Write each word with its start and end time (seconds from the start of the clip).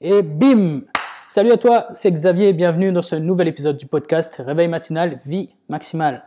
Et 0.00 0.22
bim 0.22 0.82
Salut 1.26 1.50
à 1.50 1.56
toi, 1.56 1.86
c'est 1.92 2.12
Xavier, 2.12 2.52
bienvenue 2.52 2.92
dans 2.92 3.02
ce 3.02 3.16
nouvel 3.16 3.48
épisode 3.48 3.76
du 3.76 3.86
podcast 3.86 4.40
Réveil 4.46 4.68
matinal, 4.68 5.18
vie 5.26 5.52
maximale. 5.68 6.22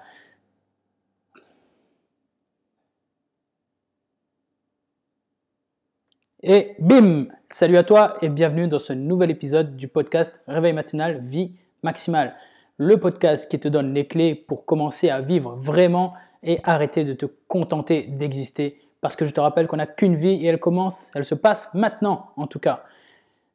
Et 6.43 6.75
bim 6.79 7.27
Salut 7.47 7.77
à 7.77 7.83
toi 7.83 8.17
et 8.21 8.27
bienvenue 8.27 8.67
dans 8.67 8.77
ce 8.77 8.91
nouvel 8.91 9.31
épisode 9.31 9.77
du 9.77 9.87
podcast 9.87 10.41
Réveil 10.49 10.73
matinal, 10.73 11.21
vie 11.21 11.55
maximale. 11.81 12.35
Le 12.75 12.99
podcast 12.99 13.49
qui 13.49 13.57
te 13.57 13.69
donne 13.69 13.93
les 13.93 14.05
clés 14.05 14.35
pour 14.35 14.65
commencer 14.65 15.09
à 15.09 15.21
vivre 15.21 15.55
vraiment 15.55 16.11
et 16.43 16.59
arrêter 16.65 17.05
de 17.05 17.13
te 17.13 17.25
contenter 17.47 18.03
d'exister. 18.03 18.81
Parce 18.99 19.15
que 19.15 19.23
je 19.23 19.31
te 19.31 19.39
rappelle 19.39 19.67
qu'on 19.67 19.77
n'a 19.77 19.87
qu'une 19.87 20.15
vie 20.15 20.43
et 20.43 20.47
elle 20.47 20.59
commence, 20.59 21.09
elle 21.15 21.23
se 21.23 21.35
passe 21.35 21.73
maintenant 21.73 22.31
en 22.35 22.47
tout 22.47 22.59
cas. 22.59 22.83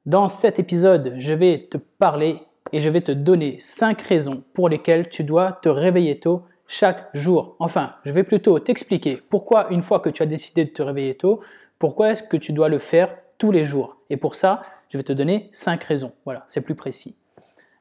Dans 0.07 0.29
cet 0.29 0.61
épisode, 0.61 1.15
je 1.17 1.35
vais 1.35 1.67
te 1.69 1.79
parler 1.79 2.39
et 2.71 2.79
je 2.79 2.89
vais 2.91 3.01
te 3.01 3.11
donner 3.11 3.57
5 3.59 4.01
raisons 4.03 4.45
pour 4.55 4.69
lesquelles 4.69 5.09
tu 5.09 5.25
dois 5.25 5.51
te 5.51 5.69
réveiller 5.69 6.21
tôt 6.21 6.43
chaque 6.69 7.09
jour. 7.13 7.57
Enfin, 7.59 7.95
je 8.05 8.13
vais 8.13 8.23
plutôt 8.23 8.61
t'expliquer 8.61 9.17
pourquoi 9.17 9.67
une 9.71 9.83
fois 9.83 9.99
que 9.99 10.09
tu 10.09 10.23
as 10.23 10.27
décidé 10.27 10.65
de 10.65 10.71
te 10.71 10.81
réveiller 10.81 11.17
tôt, 11.17 11.41
pourquoi 11.81 12.13
est-ce 12.13 12.23
que 12.23 12.37
tu 12.37 12.53
dois 12.53 12.69
le 12.69 12.79
faire 12.79 13.17
tous 13.37 13.51
les 13.51 13.65
jours. 13.65 13.97
Et 14.09 14.17
pour 14.17 14.37
ça, 14.37 14.63
je 14.91 14.97
vais 14.97 15.03
te 15.03 15.13
donner 15.13 15.49
5 15.51 15.83
raisons. 15.83 16.13
Voilà, 16.25 16.45
c'est 16.47 16.61
plus 16.61 16.77
précis. 16.77 17.17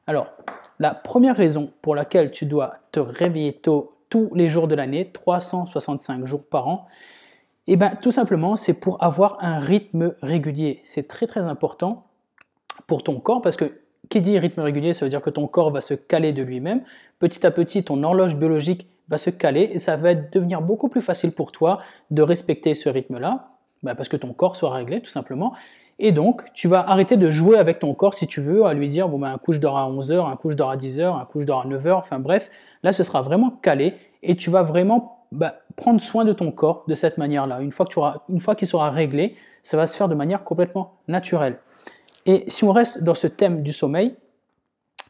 Alors, 0.08 0.32
la 0.80 0.94
première 0.94 1.36
raison 1.36 1.70
pour 1.80 1.94
laquelle 1.94 2.32
tu 2.32 2.44
dois 2.44 2.74
te 2.90 2.98
réveiller 2.98 3.52
tôt 3.52 3.98
tous 4.10 4.32
les 4.34 4.48
jours 4.48 4.66
de 4.66 4.74
l'année, 4.74 5.12
365 5.12 6.24
jours 6.26 6.44
par 6.44 6.66
an, 6.66 6.88
eh 7.68 7.76
bien, 7.76 7.90
tout 8.02 8.10
simplement, 8.10 8.56
c'est 8.56 8.80
pour 8.80 9.00
avoir 9.02 9.38
un 9.40 9.60
rythme 9.60 10.14
régulier. 10.22 10.80
C'est 10.82 11.06
très 11.06 11.28
très 11.28 11.46
important 11.46 12.05
pour 12.86 13.02
ton 13.02 13.18
corps, 13.18 13.42
parce 13.42 13.56
que 13.56 13.72
qui 14.08 14.20
dit 14.20 14.38
rythme 14.38 14.60
régulier, 14.60 14.92
ça 14.92 15.04
veut 15.04 15.10
dire 15.10 15.22
que 15.22 15.30
ton 15.30 15.46
corps 15.46 15.70
va 15.70 15.80
se 15.80 15.94
caler 15.94 16.32
de 16.32 16.42
lui-même. 16.42 16.82
Petit 17.18 17.44
à 17.46 17.50
petit, 17.50 17.82
ton 17.82 18.02
horloge 18.02 18.36
biologique 18.36 18.88
va 19.08 19.16
se 19.16 19.30
caler 19.30 19.70
et 19.72 19.78
ça 19.78 19.96
va 19.96 20.14
devenir 20.14 20.62
beaucoup 20.62 20.88
plus 20.88 21.00
facile 21.00 21.32
pour 21.32 21.52
toi 21.52 21.80
de 22.10 22.22
respecter 22.22 22.74
ce 22.74 22.88
rythme-là, 22.88 23.48
bah, 23.82 23.94
parce 23.94 24.08
que 24.08 24.16
ton 24.16 24.32
corps 24.32 24.56
soit 24.56 24.70
réglé 24.70 25.00
tout 25.00 25.10
simplement. 25.10 25.54
Et 25.98 26.12
donc, 26.12 26.42
tu 26.52 26.68
vas 26.68 26.88
arrêter 26.88 27.16
de 27.16 27.30
jouer 27.30 27.56
avec 27.56 27.78
ton 27.78 27.94
corps 27.94 28.14
si 28.14 28.26
tu 28.26 28.40
veux, 28.40 28.66
à 28.66 28.74
lui 28.74 28.88
dire, 28.88 29.08
bon, 29.08 29.18
ben, 29.18 29.32
un 29.32 29.38
coup 29.38 29.52
je 29.52 29.60
dors 29.60 29.78
à 29.78 29.88
11h, 29.88 30.30
un 30.30 30.36
coup 30.36 30.50
je 30.50 30.56
dors 30.56 30.70
à 30.70 30.76
10h, 30.76 31.20
un 31.20 31.24
coup 31.24 31.40
je 31.40 31.46
dors 31.46 31.62
à 31.62 31.66
9h, 31.66 31.92
enfin 31.94 32.18
bref, 32.18 32.50
là 32.82 32.92
ce 32.92 33.02
sera 33.02 33.22
vraiment 33.22 33.50
calé 33.50 33.94
et 34.22 34.36
tu 34.36 34.50
vas 34.50 34.62
vraiment 34.62 35.24
bah, 35.32 35.56
prendre 35.76 36.00
soin 36.00 36.24
de 36.24 36.32
ton 36.32 36.52
corps 36.52 36.84
de 36.86 36.94
cette 36.94 37.16
manière-là. 37.18 37.60
Une 37.60 37.72
fois 37.72 38.54
qu'il 38.54 38.68
sera 38.68 38.90
réglé, 38.90 39.34
ça 39.62 39.76
va 39.76 39.86
se 39.86 39.96
faire 39.96 40.08
de 40.08 40.14
manière 40.14 40.44
complètement 40.44 40.98
naturelle. 41.08 41.58
Et 42.26 42.44
si 42.48 42.64
on 42.64 42.72
reste 42.72 43.02
dans 43.02 43.14
ce 43.14 43.28
thème 43.28 43.62
du 43.62 43.72
sommeil, 43.72 44.16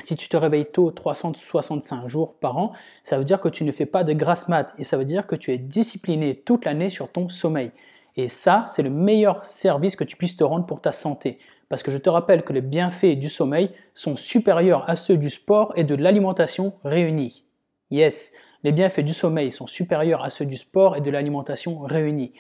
si 0.05 0.17
tu 0.17 0.29
te 0.29 0.37
réveilles 0.37 0.71
tôt 0.71 0.91
365 0.91 2.07
jours 2.07 2.39
par 2.39 2.59
an, 2.59 2.73
ça 3.03 3.17
veut 3.17 3.25
dire 3.25 3.41
que 3.41 3.49
tu 3.49 3.65
ne 3.65 3.73
fais 3.73 3.87
pas 3.87 4.05
de 4.05 4.13
grasse 4.13 4.49
mat 4.49 4.75
et 4.79 4.85
ça 4.85 4.99
veut 4.99 5.07
dire 5.07 5.27
que 5.27 5.35
tu 5.35 5.53
es 5.53 5.59
discipliné 5.59 6.37
toute 6.37 6.67
l'année 6.67 6.91
sur 6.91 7.11
ton 7.11 7.31
sommeil. 7.31 7.71
Et 8.17 8.29
ça, 8.29 8.65
c'est 8.67 8.83
le 8.83 8.91
meilleur 8.91 9.45
service 9.45 9.97
que 9.97 10.05
tu 10.05 10.17
puisses 10.17 10.37
te 10.37 10.45
rendre 10.45 10.67
pour 10.67 10.83
ta 10.83 10.93
santé. 10.93 11.39
Parce 11.71 11.83
que 11.83 11.91
je 11.91 11.99
te 11.99 12.11
rappelle 12.11 12.45
que 12.45 12.53
les 12.53 12.61
bienfaits 12.61 13.19
du 13.19 13.29
sommeil 13.29 13.71
sont 13.95 14.17
supérieurs 14.17 14.89
à 14.89 14.95
ceux 14.95 15.17
du 15.17 15.31
sport 15.31 15.73
et 15.77 15.85
de 15.85 15.95
l'alimentation 15.95 16.75
réunis. 16.85 17.45
Yes, 17.91 18.33
les 18.63 18.73
bienfaits 18.73 19.01
du 19.01 19.15
sommeil 19.15 19.51
sont 19.51 19.67
supérieurs 19.67 20.23
à 20.23 20.31
ceux 20.31 20.45
du 20.45 20.57
sport 20.57 20.97
et 20.97 21.01
de 21.01 21.11
l'alimentation 21.11 21.81
réunis. 21.81 22.33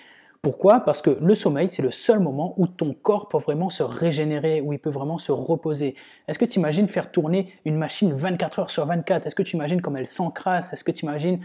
Pourquoi? 0.42 0.81
Parce 0.81 1.03
que 1.03 1.19
le 1.20 1.34
sommeil, 1.34 1.69
c'est 1.69 1.83
le 1.83 1.91
seul 1.91 2.20
moment 2.20 2.55
où 2.56 2.67
ton 2.67 2.95
corps 2.95 3.29
peut 3.29 3.39
vraiment 3.39 3.70
se 3.70 3.83
régénérer, 3.83 4.61
où 4.61 4.73
il 4.73 4.78
peut 4.78 4.91
vraiment 4.91 5.19
se 5.19 5.33
reposer. 5.33 5.95
Est-ce 6.28 6.39
que 6.39 6.45
tu 6.45 6.59
imagines 6.59 6.89
faire 6.89 7.11
tourner 7.11 7.48
une 7.65 7.77
machine 7.77 8.12
24 8.12 8.59
heures 8.61 8.70
sur 8.70 8.84
24 8.87 9.27
Est-ce 9.27 9.34
que 9.34 9.43
tu 9.43 9.56
imagines 9.56 9.81
comme 9.81 9.97
elle 9.97 10.06
s'encrasse? 10.06 10.73
Est-ce 10.73 10.84
que 10.84 10.93
tu 10.93 11.05
imagines 11.05 11.41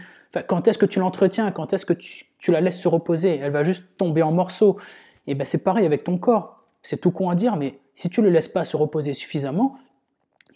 quand 0.46 0.68
est-ce 0.68 0.78
que 0.78 0.86
tu 0.86 0.98
l'entretiens? 0.98 1.50
Quand 1.50 1.72
est-ce 1.72 1.86
que 1.86 1.92
tu, 1.92 2.26
la 2.48 2.60
laisses 2.60 2.80
se 2.80 2.88
reposer? 2.88 3.38
Elle 3.38 3.52
va 3.52 3.62
juste 3.62 3.84
tomber 3.96 4.22
en 4.22 4.32
morceaux. 4.32 4.78
Et 5.26 5.32
eh 5.32 5.34
bien 5.34 5.44
c'est 5.44 5.62
pareil 5.62 5.86
avec 5.86 6.04
ton 6.04 6.18
corps. 6.18 6.64
C'est 6.82 7.00
tout 7.00 7.12
con 7.12 7.30
à 7.30 7.34
dire, 7.34 7.56
mais 7.56 7.78
si 7.94 8.10
tu 8.10 8.20
ne 8.20 8.26
le 8.26 8.32
laisses 8.32 8.48
pas 8.48 8.64
se 8.64 8.76
reposer 8.76 9.12
suffisamment, 9.12 9.76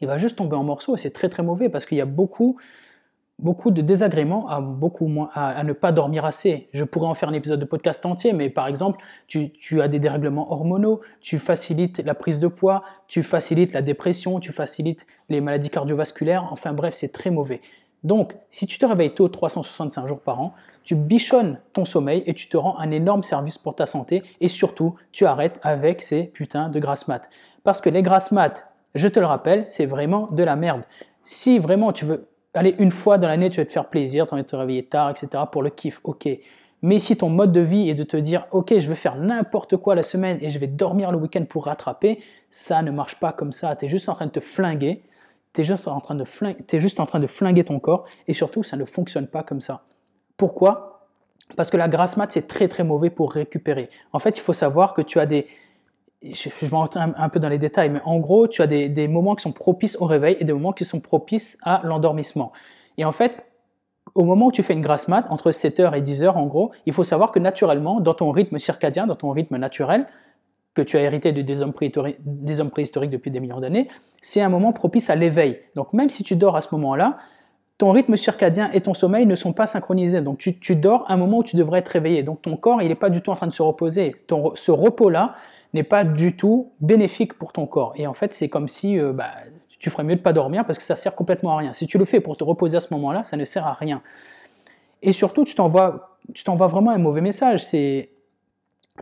il 0.00 0.06
va 0.06 0.18
juste 0.18 0.36
tomber 0.36 0.56
en 0.56 0.64
morceaux 0.64 0.94
et 0.94 0.98
c'est 0.98 1.10
très 1.10 1.28
très 1.28 1.42
mauvais 1.42 1.68
parce 1.68 1.86
qu'il 1.86 1.98
y 1.98 2.00
a 2.00 2.06
beaucoup 2.06 2.58
beaucoup 3.38 3.70
de 3.70 3.82
désagréments 3.82 4.48
à, 4.48 4.60
beaucoup 4.60 5.08
ne 5.08 5.72
pas 5.72 5.92
dormir 5.92 6.24
assez. 6.24 6.68
Je 6.72 6.84
pourrais 6.84 7.08
en 7.08 7.14
faire 7.14 7.28
un 7.28 7.34
épisode 7.34 7.60
de 7.60 7.64
podcast 7.64 8.04
entier, 8.06 8.32
mais 8.32 8.48
par 8.48 8.66
exemple, 8.66 9.02
tu, 9.26 9.80
as 9.80 9.88
des 9.88 9.98
dérèglements 9.98 10.52
hormonaux, 10.52 11.00
tu 11.20 11.38
facilites 11.38 11.98
la 11.98 12.14
prise 12.14 12.38
de 12.38 12.48
poids, 12.48 12.82
tu 13.08 13.22
facilites 13.22 13.72
la 13.72 13.82
dépression, 13.82 14.40
tu 14.40 14.52
facilites 14.52 15.06
les 15.28 15.40
maladies 15.40 15.70
cardiovasculaires, 15.70 16.48
enfin 16.50 16.72
bref, 16.72 16.94
c'est 16.94 17.12
très 17.12 17.30
mauvais. 17.30 17.60
Donc, 18.04 18.36
si 18.50 18.66
tu 18.66 18.78
te 18.78 18.86
réveilles 18.86 19.14
tôt 19.14 19.28
365 19.28 20.06
jours 20.06 20.20
par 20.20 20.40
an, 20.40 20.54
tu 20.84 20.94
bichonnes 20.94 21.58
ton 21.72 21.84
sommeil 21.84 22.22
et 22.26 22.34
tu 22.34 22.48
te 22.48 22.56
rends 22.56 22.78
un 22.78 22.90
énorme 22.90 23.22
service 23.22 23.58
pour 23.58 23.74
ta 23.74 23.84
santé 23.84 24.22
et 24.40 24.48
surtout, 24.48 24.94
tu 25.12 25.26
arrêtes 25.26 25.58
avec 25.62 26.00
ces 26.00 26.24
putains 26.24 26.68
de 26.68 26.78
grasses 26.78 27.08
mat. 27.08 27.28
Parce 27.64 27.80
que 27.80 27.90
les 27.90 28.02
grasses 28.02 28.30
mat, 28.30 28.68
je 28.94 29.08
te 29.08 29.18
le 29.18 29.26
rappelle, 29.26 29.66
c'est 29.66 29.86
vraiment 29.86 30.28
de 30.30 30.44
la 30.44 30.56
merde. 30.56 30.82
Si 31.22 31.58
vraiment 31.58 31.92
tu 31.92 32.04
veux 32.04 32.28
allez, 32.56 32.74
une 32.78 32.90
fois 32.90 33.18
dans 33.18 33.28
l'année, 33.28 33.50
tu 33.50 33.60
vas 33.60 33.66
te 33.66 33.72
faire 33.72 33.88
plaisir, 33.88 34.26
tu 34.26 34.32
as 34.32 34.34
envie 34.34 34.42
de 34.42 34.48
te 34.48 34.56
réveiller 34.56 34.84
tard, 34.84 35.10
etc. 35.10 35.44
pour 35.50 35.62
le 35.62 35.70
kiff, 35.70 36.00
ok. 36.04 36.28
Mais 36.82 36.98
si 36.98 37.16
ton 37.16 37.30
mode 37.30 37.52
de 37.52 37.60
vie 37.60 37.88
est 37.88 37.94
de 37.94 38.02
te 38.02 38.16
dire, 38.16 38.46
ok, 38.50 38.78
je 38.78 38.88
vais 38.88 38.94
faire 38.94 39.16
n'importe 39.16 39.76
quoi 39.76 39.94
la 39.94 40.02
semaine 40.02 40.38
et 40.40 40.50
je 40.50 40.58
vais 40.58 40.66
dormir 40.66 41.10
le 41.10 41.18
week-end 41.18 41.44
pour 41.44 41.64
rattraper, 41.64 42.20
ça 42.50 42.82
ne 42.82 42.90
marche 42.90 43.18
pas 43.18 43.32
comme 43.32 43.52
ça. 43.52 43.74
Tu 43.76 43.86
es 43.86 43.88
juste 43.88 44.08
en 44.08 44.14
train 44.14 44.26
de 44.26 44.30
te 44.30 44.40
flinguer, 44.40 45.02
tu 45.52 45.62
es, 45.62 45.64
juste 45.64 45.88
en 45.88 46.00
train 46.00 46.14
de 46.14 46.24
flinguer, 46.24 46.58
es 46.70 46.78
juste 46.78 47.00
en 47.00 47.06
train 47.06 47.18
de 47.18 47.26
flinguer 47.26 47.64
ton 47.64 47.78
corps 47.80 48.04
et 48.28 48.34
surtout, 48.34 48.62
ça 48.62 48.76
ne 48.76 48.84
fonctionne 48.84 49.26
pas 49.26 49.42
comme 49.42 49.60
ça. 49.60 49.84
Pourquoi? 50.36 51.08
Parce 51.56 51.70
que 51.70 51.76
la 51.76 51.88
grasse 51.88 52.16
mat, 52.16 52.30
c'est 52.30 52.46
très 52.46 52.68
très 52.68 52.84
mauvais 52.84 53.08
pour 53.08 53.32
récupérer. 53.32 53.88
En 54.12 54.18
fait, 54.18 54.36
il 54.36 54.42
faut 54.42 54.52
savoir 54.52 54.92
que 54.92 55.00
tu 55.00 55.18
as 55.18 55.26
des, 55.26 55.46
je, 56.22 56.48
vais 56.48 56.76
rentrer 56.76 57.00
un, 57.00 57.28
peu 57.28 57.38
dans 57.38 57.48
les 57.48 57.58
détails, 57.58 57.90
mais 57.90 58.00
en 58.04 58.18
gros, 58.18 58.48
tu 58.48 58.62
as 58.62 58.66
des, 58.66 59.08
moments 59.08 59.34
qui 59.34 59.42
sont 59.42 59.52
propices 59.52 59.96
au 60.00 60.06
réveil 60.06 60.36
et 60.40 60.44
des 60.44 60.52
moments 60.52 60.72
qui 60.72 60.84
sont 60.84 61.00
propices 61.00 61.58
à 61.62 61.80
l'endormissement. 61.84 62.52
Et 62.98 63.04
en 63.04 63.12
fait, 63.12 63.44
au 64.14 64.24
moment 64.24 64.46
où 64.46 64.52
tu 64.52 64.62
fais 64.62 64.72
une 64.72 64.80
grasse 64.80 65.08
mat, 65.08 65.26
entre 65.30 65.50
7h 65.50 65.96
et 65.96 66.00
10h 66.00 66.28
en 66.28 66.46
gros, 66.46 66.72
il 66.86 66.92
faut 66.92 67.04
savoir 67.04 67.32
que 67.32 67.38
naturellement, 67.38 68.00
dans 68.00 68.14
ton 68.14 68.30
rythme 68.30 68.58
circadien, 68.58 69.06
dans 69.06 69.14
ton 69.14 69.30
rythme 69.30 69.56
naturel, 69.56 70.06
que 70.74 70.82
tu 70.82 70.96
as 70.96 71.02
hérité 71.02 71.32
des 71.32 71.62
hommes, 71.62 71.72
des 72.20 72.60
hommes 72.60 72.70
préhistoriques 72.70 73.10
depuis 73.10 73.30
des 73.30 73.40
millions 73.40 73.60
d'années, 73.60 73.88
c'est 74.20 74.42
un 74.42 74.50
moment 74.50 74.72
propice 74.72 75.08
à 75.10 75.14
l'éveil. 75.14 75.58
Donc 75.74 75.92
même 75.92 76.10
si 76.10 76.22
tu 76.22 76.36
dors 76.36 76.56
à 76.56 76.60
ce 76.60 76.68
moment-là, 76.72 77.16
ton 77.78 77.92
rythme 77.92 78.16
circadien 78.16 78.70
et 78.72 78.80
ton 78.80 78.94
sommeil 78.94 79.26
ne 79.26 79.34
sont 79.34 79.52
pas 79.52 79.66
synchronisés. 79.66 80.20
Donc 80.20 80.38
tu, 80.38 80.58
tu 80.58 80.76
dors 80.76 81.10
à 81.10 81.14
un 81.14 81.16
moment 81.16 81.38
où 81.38 81.44
tu 81.44 81.56
devrais 81.56 81.80
être 81.80 81.88
réveillé. 81.88 82.22
Donc 82.22 82.42
ton 82.42 82.56
corps, 82.56 82.80
il 82.82 82.88
n'est 82.88 82.94
pas 82.94 83.10
du 83.10 83.20
tout 83.20 83.30
en 83.30 83.36
train 83.36 83.46
de 83.46 83.52
se 83.52 83.62
reposer. 83.62 84.14
Ton, 84.26 84.54
ce 84.54 84.70
repos-là, 84.70 85.34
n'est 85.74 85.82
pas 85.82 86.04
du 86.04 86.36
tout 86.36 86.72
bénéfique 86.80 87.34
pour 87.34 87.52
ton 87.52 87.66
corps. 87.66 87.92
Et 87.96 88.06
en 88.06 88.14
fait, 88.14 88.32
c'est 88.32 88.48
comme 88.48 88.68
si 88.68 88.98
euh, 88.98 89.12
bah, 89.12 89.30
tu 89.78 89.90
ferais 89.90 90.04
mieux 90.04 90.16
de 90.16 90.20
pas 90.20 90.32
dormir 90.32 90.64
parce 90.64 90.78
que 90.78 90.84
ça 90.84 90.96
sert 90.96 91.14
complètement 91.14 91.52
à 91.52 91.58
rien. 91.58 91.72
Si 91.72 91.86
tu 91.86 91.98
le 91.98 92.04
fais 92.04 92.20
pour 92.20 92.36
te 92.36 92.44
reposer 92.44 92.76
à 92.76 92.80
ce 92.80 92.92
moment-là, 92.94 93.24
ça 93.24 93.36
ne 93.36 93.44
sert 93.44 93.66
à 93.66 93.74
rien. 93.74 94.02
Et 95.02 95.12
surtout, 95.12 95.44
tu 95.44 95.54
t'envoies, 95.54 96.18
vraiment 96.68 96.90
un 96.90 96.98
mauvais 96.98 97.20
message. 97.20 97.64
C'est 97.64 98.10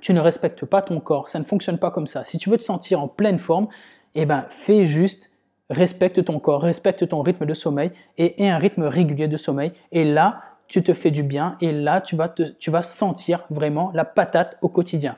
tu 0.00 0.12
ne 0.12 0.20
respectes 0.20 0.64
pas 0.64 0.82
ton 0.82 0.98
corps. 1.00 1.28
Ça 1.28 1.38
ne 1.38 1.44
fonctionne 1.44 1.78
pas 1.78 1.90
comme 1.90 2.06
ça. 2.06 2.24
Si 2.24 2.36
tu 2.38 2.50
veux 2.50 2.58
te 2.58 2.64
sentir 2.64 3.00
en 3.00 3.08
pleine 3.08 3.38
forme, 3.38 3.68
eh 4.14 4.26
ben, 4.26 4.44
fais 4.48 4.86
juste 4.86 5.30
respecte 5.70 6.24
ton 6.24 6.38
corps, 6.40 6.62
respecte 6.62 7.08
ton 7.08 7.22
rythme 7.22 7.46
de 7.46 7.54
sommeil 7.54 7.90
et, 8.18 8.48
un 8.48 8.58
rythme 8.58 8.82
régulier 8.82 9.28
de 9.28 9.36
sommeil. 9.36 9.72
Et 9.92 10.04
là, 10.04 10.40
tu 10.68 10.82
te 10.82 10.92
fais 10.92 11.10
du 11.10 11.22
bien 11.22 11.56
et 11.60 11.72
là, 11.72 12.00
tu 12.00 12.16
vas, 12.16 12.28
tu 12.28 12.70
vas 12.70 12.82
sentir 12.82 13.46
vraiment 13.50 13.90
la 13.94 14.04
patate 14.04 14.58
au 14.62 14.68
quotidien. 14.68 15.16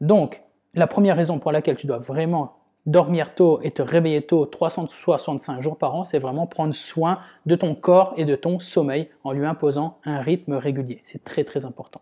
Donc, 0.00 0.42
la 0.74 0.86
première 0.86 1.16
raison 1.16 1.38
pour 1.38 1.52
laquelle 1.52 1.76
tu 1.76 1.86
dois 1.86 1.98
vraiment 1.98 2.56
dormir 2.86 3.34
tôt 3.34 3.60
et 3.62 3.70
te 3.70 3.82
réveiller 3.82 4.22
tôt 4.22 4.46
365 4.46 5.60
jours 5.60 5.76
par 5.76 5.94
an, 5.94 6.04
c'est 6.04 6.18
vraiment 6.18 6.46
prendre 6.46 6.74
soin 6.74 7.18
de 7.46 7.54
ton 7.54 7.74
corps 7.74 8.14
et 8.16 8.24
de 8.24 8.34
ton 8.34 8.58
sommeil 8.58 9.08
en 9.24 9.32
lui 9.32 9.44
imposant 9.44 9.98
un 10.04 10.20
rythme 10.20 10.54
régulier. 10.54 11.00
C'est 11.02 11.22
très 11.22 11.44
très 11.44 11.66
important. 11.66 12.00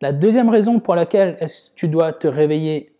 La 0.00 0.12
deuxième 0.12 0.50
raison 0.50 0.80
pour 0.80 0.94
laquelle 0.94 1.38
tu 1.74 1.88
dois 1.88 2.12
te 2.12 2.26
réveiller 2.28 2.94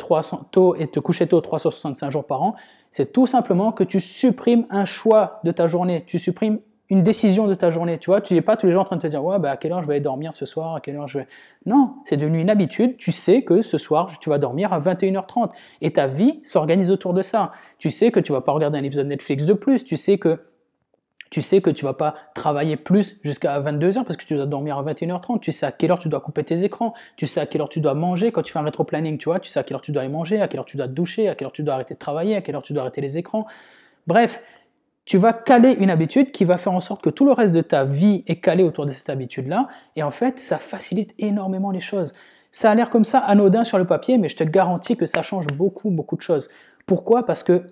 tôt 0.50 0.74
et 0.76 0.86
te 0.86 1.00
coucher 1.00 1.26
tôt 1.26 1.40
365 1.40 2.10
jours 2.10 2.24
par 2.24 2.42
an, 2.42 2.54
c'est 2.90 3.12
tout 3.12 3.26
simplement 3.26 3.72
que 3.72 3.84
tu 3.84 4.00
supprimes 4.00 4.66
un 4.70 4.84
choix 4.84 5.40
de 5.44 5.50
ta 5.50 5.66
journée. 5.66 6.04
Tu 6.06 6.18
supprimes 6.18 6.60
une 6.90 7.02
décision 7.02 7.46
de 7.46 7.54
ta 7.54 7.70
journée, 7.70 7.98
tu 7.98 8.10
vois. 8.10 8.20
Tu 8.20 8.34
n'es 8.34 8.42
pas 8.42 8.56
tous 8.56 8.66
les 8.66 8.72
jours 8.72 8.82
en 8.82 8.84
train 8.84 8.96
de 8.96 9.00
te 9.00 9.06
dire, 9.06 9.24
ouais, 9.24 9.38
bah, 9.38 9.52
à 9.52 9.56
quelle 9.56 9.72
heure 9.72 9.80
je 9.80 9.86
vais 9.86 10.00
dormir 10.00 10.34
ce 10.34 10.44
soir, 10.44 10.74
à 10.74 10.80
quelle 10.80 10.96
heure 10.96 11.08
je 11.08 11.18
vais... 11.18 11.26
Non, 11.64 11.94
c'est 12.04 12.18
devenu 12.18 12.40
une 12.40 12.50
habitude. 12.50 12.98
Tu 12.98 13.10
sais 13.10 13.42
que 13.42 13.62
ce 13.62 13.78
soir, 13.78 14.18
tu 14.18 14.28
vas 14.28 14.38
dormir 14.38 14.72
à 14.72 14.78
21h30. 14.78 15.50
Et 15.80 15.92
ta 15.94 16.06
vie 16.06 16.40
s'organise 16.42 16.90
autour 16.90 17.14
de 17.14 17.22
ça. 17.22 17.52
Tu 17.78 17.88
sais 17.88 18.10
que 18.10 18.20
tu 18.20 18.32
vas 18.32 18.42
pas 18.42 18.52
regarder 18.52 18.78
un 18.78 18.84
épisode 18.84 19.06
Netflix 19.06 19.46
de 19.46 19.54
plus. 19.54 19.82
Tu 19.82 19.96
sais 19.96 20.18
que 20.18 20.40
Tu 21.30 21.40
sais 21.40 21.60
vas 21.82 21.94
pas 21.94 22.14
travailler 22.34 22.76
plus 22.76 23.18
jusqu'à 23.24 23.58
22h 23.60 24.04
parce 24.04 24.18
que 24.18 24.24
tu 24.24 24.36
dois 24.36 24.46
dormir 24.46 24.76
à 24.76 24.84
21h30. 24.84 25.40
Tu 25.40 25.52
sais 25.52 25.64
à 25.64 25.72
quelle 25.72 25.90
heure 25.90 25.98
tu 25.98 26.10
dois 26.10 26.20
couper 26.20 26.44
tes 26.44 26.64
écrans. 26.64 26.92
Tu 27.16 27.26
sais 27.26 27.40
à 27.40 27.46
quelle 27.46 27.62
heure 27.62 27.70
tu 27.70 27.80
dois 27.80 27.94
manger 27.94 28.30
quand 28.30 28.42
tu 28.42 28.52
fais 28.52 28.58
un 28.58 28.62
rétro-planning, 28.62 29.16
tu. 29.16 29.30
Tu 29.40 29.48
sais 29.48 29.58
à 29.58 29.62
quelle 29.62 29.76
heure 29.76 29.82
tu 29.82 29.90
dois 29.90 30.02
aller 30.02 30.12
manger, 30.12 30.40
à 30.42 30.48
quelle 30.48 30.60
heure 30.60 30.66
tu 30.66 30.76
dois 30.76 30.86
te 30.86 30.92
doucher, 30.92 31.28
à 31.28 31.34
quelle 31.34 31.46
heure 31.46 31.52
tu 31.52 31.62
dois 31.62 31.74
arrêter 31.74 31.94
de 31.94 31.98
travailler, 31.98 32.36
à 32.36 32.42
quelle 32.42 32.54
heure 32.54 32.62
tu 32.62 32.74
dois 32.74 32.82
arrêter 32.82 33.00
les 33.00 33.16
écrans. 33.16 33.46
Bref, 34.06 34.42
tu 35.04 35.18
vas 35.18 35.32
caler 35.32 35.72
une 35.72 35.90
habitude 35.90 36.30
qui 36.30 36.44
va 36.44 36.56
faire 36.56 36.72
en 36.72 36.80
sorte 36.80 37.02
que 37.02 37.10
tout 37.10 37.26
le 37.26 37.32
reste 37.32 37.54
de 37.54 37.60
ta 37.60 37.84
vie 37.84 38.24
est 38.26 38.40
calé 38.40 38.62
autour 38.62 38.86
de 38.86 38.92
cette 38.92 39.10
habitude-là. 39.10 39.68
Et 39.96 40.02
en 40.02 40.10
fait, 40.10 40.38
ça 40.38 40.56
facilite 40.56 41.14
énormément 41.18 41.70
les 41.70 41.80
choses. 41.80 42.12
Ça 42.50 42.70
a 42.70 42.74
l'air 42.74 42.88
comme 42.88 43.04
ça 43.04 43.18
anodin 43.18 43.64
sur 43.64 43.78
le 43.78 43.84
papier, 43.84 44.16
mais 44.16 44.28
je 44.28 44.36
te 44.36 44.44
garantis 44.44 44.96
que 44.96 45.06
ça 45.06 45.22
change 45.22 45.46
beaucoup, 45.48 45.90
beaucoup 45.90 46.16
de 46.16 46.22
choses. 46.22 46.48
Pourquoi? 46.86 47.26
Parce 47.26 47.42
que 47.42 47.64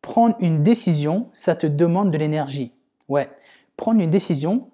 prendre 0.00 0.36
une 0.38 0.62
décision, 0.62 1.28
ça 1.32 1.56
te 1.56 1.66
demande 1.66 2.12
de 2.12 2.18
l'énergie. 2.18 2.72
Ouais, 3.08 3.30
prendre 3.76 4.00
une 4.00 4.10
décision, 4.10 4.68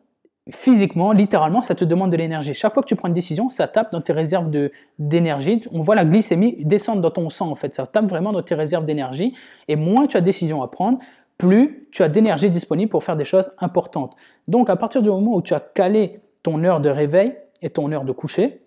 physiquement, 0.50 1.12
littéralement, 1.12 1.62
ça 1.62 1.74
te 1.74 1.84
demande 1.84 2.10
de 2.10 2.16
l'énergie. 2.16 2.54
Chaque 2.54 2.74
fois 2.74 2.82
que 2.82 2.88
tu 2.88 2.96
prends 2.96 3.08
une 3.08 3.14
décision, 3.14 3.48
ça 3.48 3.68
tape 3.68 3.92
dans 3.92 4.00
tes 4.00 4.12
réserves 4.12 4.50
d'énergie. 4.98 5.62
On 5.70 5.80
voit 5.80 5.94
la 5.94 6.04
glycémie 6.04 6.56
descendre 6.64 7.00
dans 7.00 7.10
ton 7.10 7.28
sang, 7.28 7.50
en 7.50 7.54
fait. 7.54 7.72
Ça 7.74 7.86
tape 7.86 8.06
vraiment 8.06 8.32
dans 8.32 8.42
tes 8.42 8.54
réserves 8.54 8.84
d'énergie. 8.84 9.34
Et 9.68 9.76
moins 9.76 10.06
tu 10.06 10.16
as 10.16 10.20
de 10.20 10.26
décisions 10.26 10.62
à 10.62 10.68
prendre, 10.68 10.98
plus 11.42 11.88
tu 11.90 12.04
as 12.04 12.08
d'énergie 12.08 12.50
disponible 12.50 12.88
pour 12.88 13.02
faire 13.02 13.16
des 13.16 13.24
choses 13.24 13.50
importantes. 13.58 14.14
Donc, 14.46 14.70
à 14.70 14.76
partir 14.76 15.02
du 15.02 15.08
moment 15.08 15.34
où 15.34 15.42
tu 15.42 15.54
as 15.54 15.60
calé 15.60 16.20
ton 16.44 16.62
heure 16.62 16.80
de 16.80 16.88
réveil 16.88 17.34
et 17.62 17.70
ton 17.70 17.90
heure 17.90 18.04
de 18.04 18.12
coucher, 18.12 18.60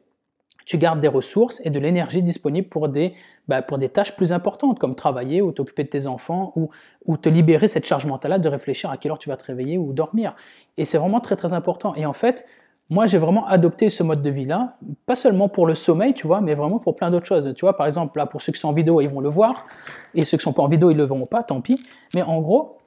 tu 0.65 0.77
gardes 0.77 0.99
des 0.99 1.07
ressources 1.07 1.61
et 1.63 1.69
de 1.69 1.79
l'énergie 1.79 2.21
disponible 2.21 2.67
pour 2.67 2.89
des, 2.89 3.13
bah, 3.47 3.61
tâches 3.61 4.17
plus 4.17 4.33
importantes, 4.33 4.77
comme 4.77 4.93
travailler 4.93 5.41
ou 5.41 5.53
t'occuper 5.53 5.85
de 5.85 5.89
tes 5.89 6.05
enfants 6.05 6.51
ou, 6.57 6.69
ou 7.05 7.15
te 7.15 7.29
libérer 7.29 7.69
cette 7.69 7.85
charge 7.85 8.05
mentale 8.07 8.41
de 8.41 8.49
réfléchir 8.49 8.89
à 8.89 8.97
quelle 8.97 9.11
heure 9.11 9.19
tu 9.19 9.29
vas 9.29 9.37
te 9.37 9.45
réveiller 9.45 9.77
ou 9.77 9.93
dormir. 9.93 10.35
Et 10.75 10.83
c'est 10.83 10.97
vraiment 10.97 11.21
très 11.21 11.37
très 11.37 11.53
important. 11.53 11.95
Et 11.95 12.05
en 12.05 12.13
fait, 12.13 12.45
moi 12.89 13.05
j'ai 13.05 13.17
vraiment 13.17 13.45
adopté 13.47 13.89
ce 13.89 14.03
mode 14.03 14.21
de 14.21 14.29
vie-là, 14.29 14.77
pas 15.05 15.15
seulement 15.15 15.49
pour 15.49 15.67
le 15.67 15.75
sommeil, 15.75 16.13
tu 16.13 16.27
vois, 16.27 16.41
mais 16.41 16.53
vraiment 16.53 16.79
pour 16.79 16.95
plein 16.95 17.09
d'autres 17.09 17.25
choses. 17.25 17.53
Tu 17.55 17.61
vois, 17.61 17.75
par 17.75 17.85
exemple, 17.85 18.17
là 18.17 18.25
pour 18.25 18.41
ceux 18.41 18.51
qui 18.51 18.59
sont 18.59 18.69
en 18.69 18.73
vidéo, 18.73 19.01
ils 19.01 19.09
vont 19.09 19.21
le 19.21 19.29
voir, 19.29 19.65
et 20.13 20.25
ceux 20.25 20.37
qui 20.37 20.43
sont 20.43 20.53
pas 20.53 20.63
en 20.63 20.67
vidéo, 20.67 20.91
ils 20.91 20.97
le 20.97 21.05
verront 21.05 21.25
pas, 21.25 21.43
tant 21.43 21.61
pis. 21.61 21.83
Mais 22.13 22.21
en 22.21 22.41
gros, 22.41 22.77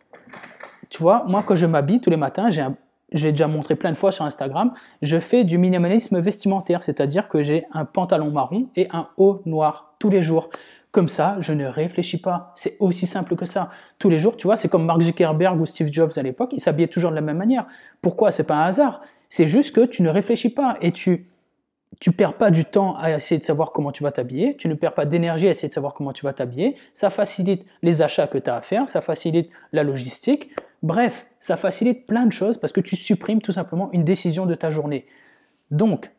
tu 0.88 1.02
vois, 1.02 1.24
moi 1.26 1.42
quand 1.44 1.54
je 1.54 1.66
m'habille 1.66 2.00
tous 2.00 2.10
les 2.10 2.16
matins, 2.16 2.50
j'ai 2.50 2.62
un 2.62 2.76
déjà 3.12 3.48
montré 3.48 3.74
plein 3.74 3.90
de 3.90 3.96
fois 3.96 4.12
sur 4.12 4.24
Instagram, 4.24 4.72
je 5.02 5.18
fais 5.18 5.44
du 5.44 5.58
minimalisme 5.58 6.18
vestimentaire, 6.18 6.82
c'est-à-dire 6.82 7.28
que 7.28 7.42
j'ai 7.42 7.66
un 7.72 7.84
pantalon 7.84 8.30
marron 8.30 8.68
et 8.76 8.88
un 8.92 9.08
haut 9.16 9.40
noir 9.46 9.94
tous 9.98 10.10
les 10.10 10.22
jours. 10.22 10.50
Comme 10.90 11.08
ça, 11.08 11.36
je 11.40 11.52
ne 11.52 11.66
réfléchis 11.66 12.20
pas. 12.20 12.52
C'est 12.54 12.76
aussi 12.80 13.06
simple 13.06 13.36
que 13.36 13.44
ça. 13.44 13.68
Tous 13.98 14.08
les 14.08 14.18
jours, 14.18 14.36
tu 14.36 14.46
vois, 14.46 14.56
c'est 14.56 14.68
comme 14.68 14.86
Mark 14.86 15.02
Zuckerberg 15.02 15.60
ou 15.60 15.66
Steve 15.66 15.92
Jobs 15.92 16.12
à 16.16 16.22
l'époque, 16.22 16.50
ils 16.52 16.60
s'habillaient 16.60 16.88
toujours 16.88 17.10
de 17.10 17.14
la 17.14 17.20
même 17.20 17.36
manière. 17.36 17.66
Pourquoi? 18.00 18.30
C'est 18.30 18.44
pas 18.44 18.56
un 18.56 18.66
hasard. 18.66 19.02
C'est 19.28 19.46
juste 19.46 19.74
que 19.74 19.84
tu 19.84 20.02
ne 20.02 20.08
réfléchis 20.08 20.50
pas 20.50 20.76
et 20.80 20.92
tu 20.92 21.28
tu 22.00 22.12
perds 22.12 22.34
pas 22.34 22.50
du 22.50 22.64
temps 22.64 22.96
à 22.96 23.12
essayer 23.12 23.38
de 23.38 23.44
savoir 23.44 23.72
comment 23.72 23.92
tu 23.92 24.02
vas 24.02 24.12
t'habiller, 24.12 24.56
tu 24.56 24.68
ne 24.68 24.74
perds 24.74 24.94
pas 24.94 25.06
d'énergie 25.06 25.46
à 25.46 25.50
essayer 25.50 25.68
de 25.68 25.72
savoir 25.72 25.94
comment 25.94 26.12
tu 26.12 26.24
vas 26.24 26.32
t'habiller, 26.32 26.76
ça 26.92 27.10
facilite 27.10 27.64
les 27.82 28.02
achats 28.02 28.26
que 28.26 28.38
tu 28.38 28.50
as 28.50 28.56
à 28.56 28.60
faire, 28.60 28.88
ça 28.88 29.00
facilite 29.00 29.50
la 29.72 29.82
logistique, 29.82 30.50
bref, 30.82 31.26
ça 31.38 31.56
facilite 31.56 32.06
plein 32.06 32.26
de 32.26 32.32
choses 32.32 32.58
parce 32.58 32.72
que 32.72 32.80
tu 32.80 32.94
supprimes 32.94 33.40
tout 33.40 33.52
simplement 33.52 33.90
une 33.92 34.04
décision 34.04 34.46
de 34.46 34.54
ta 34.54 34.70
journée. 34.70 35.06
Donc, 35.70 36.10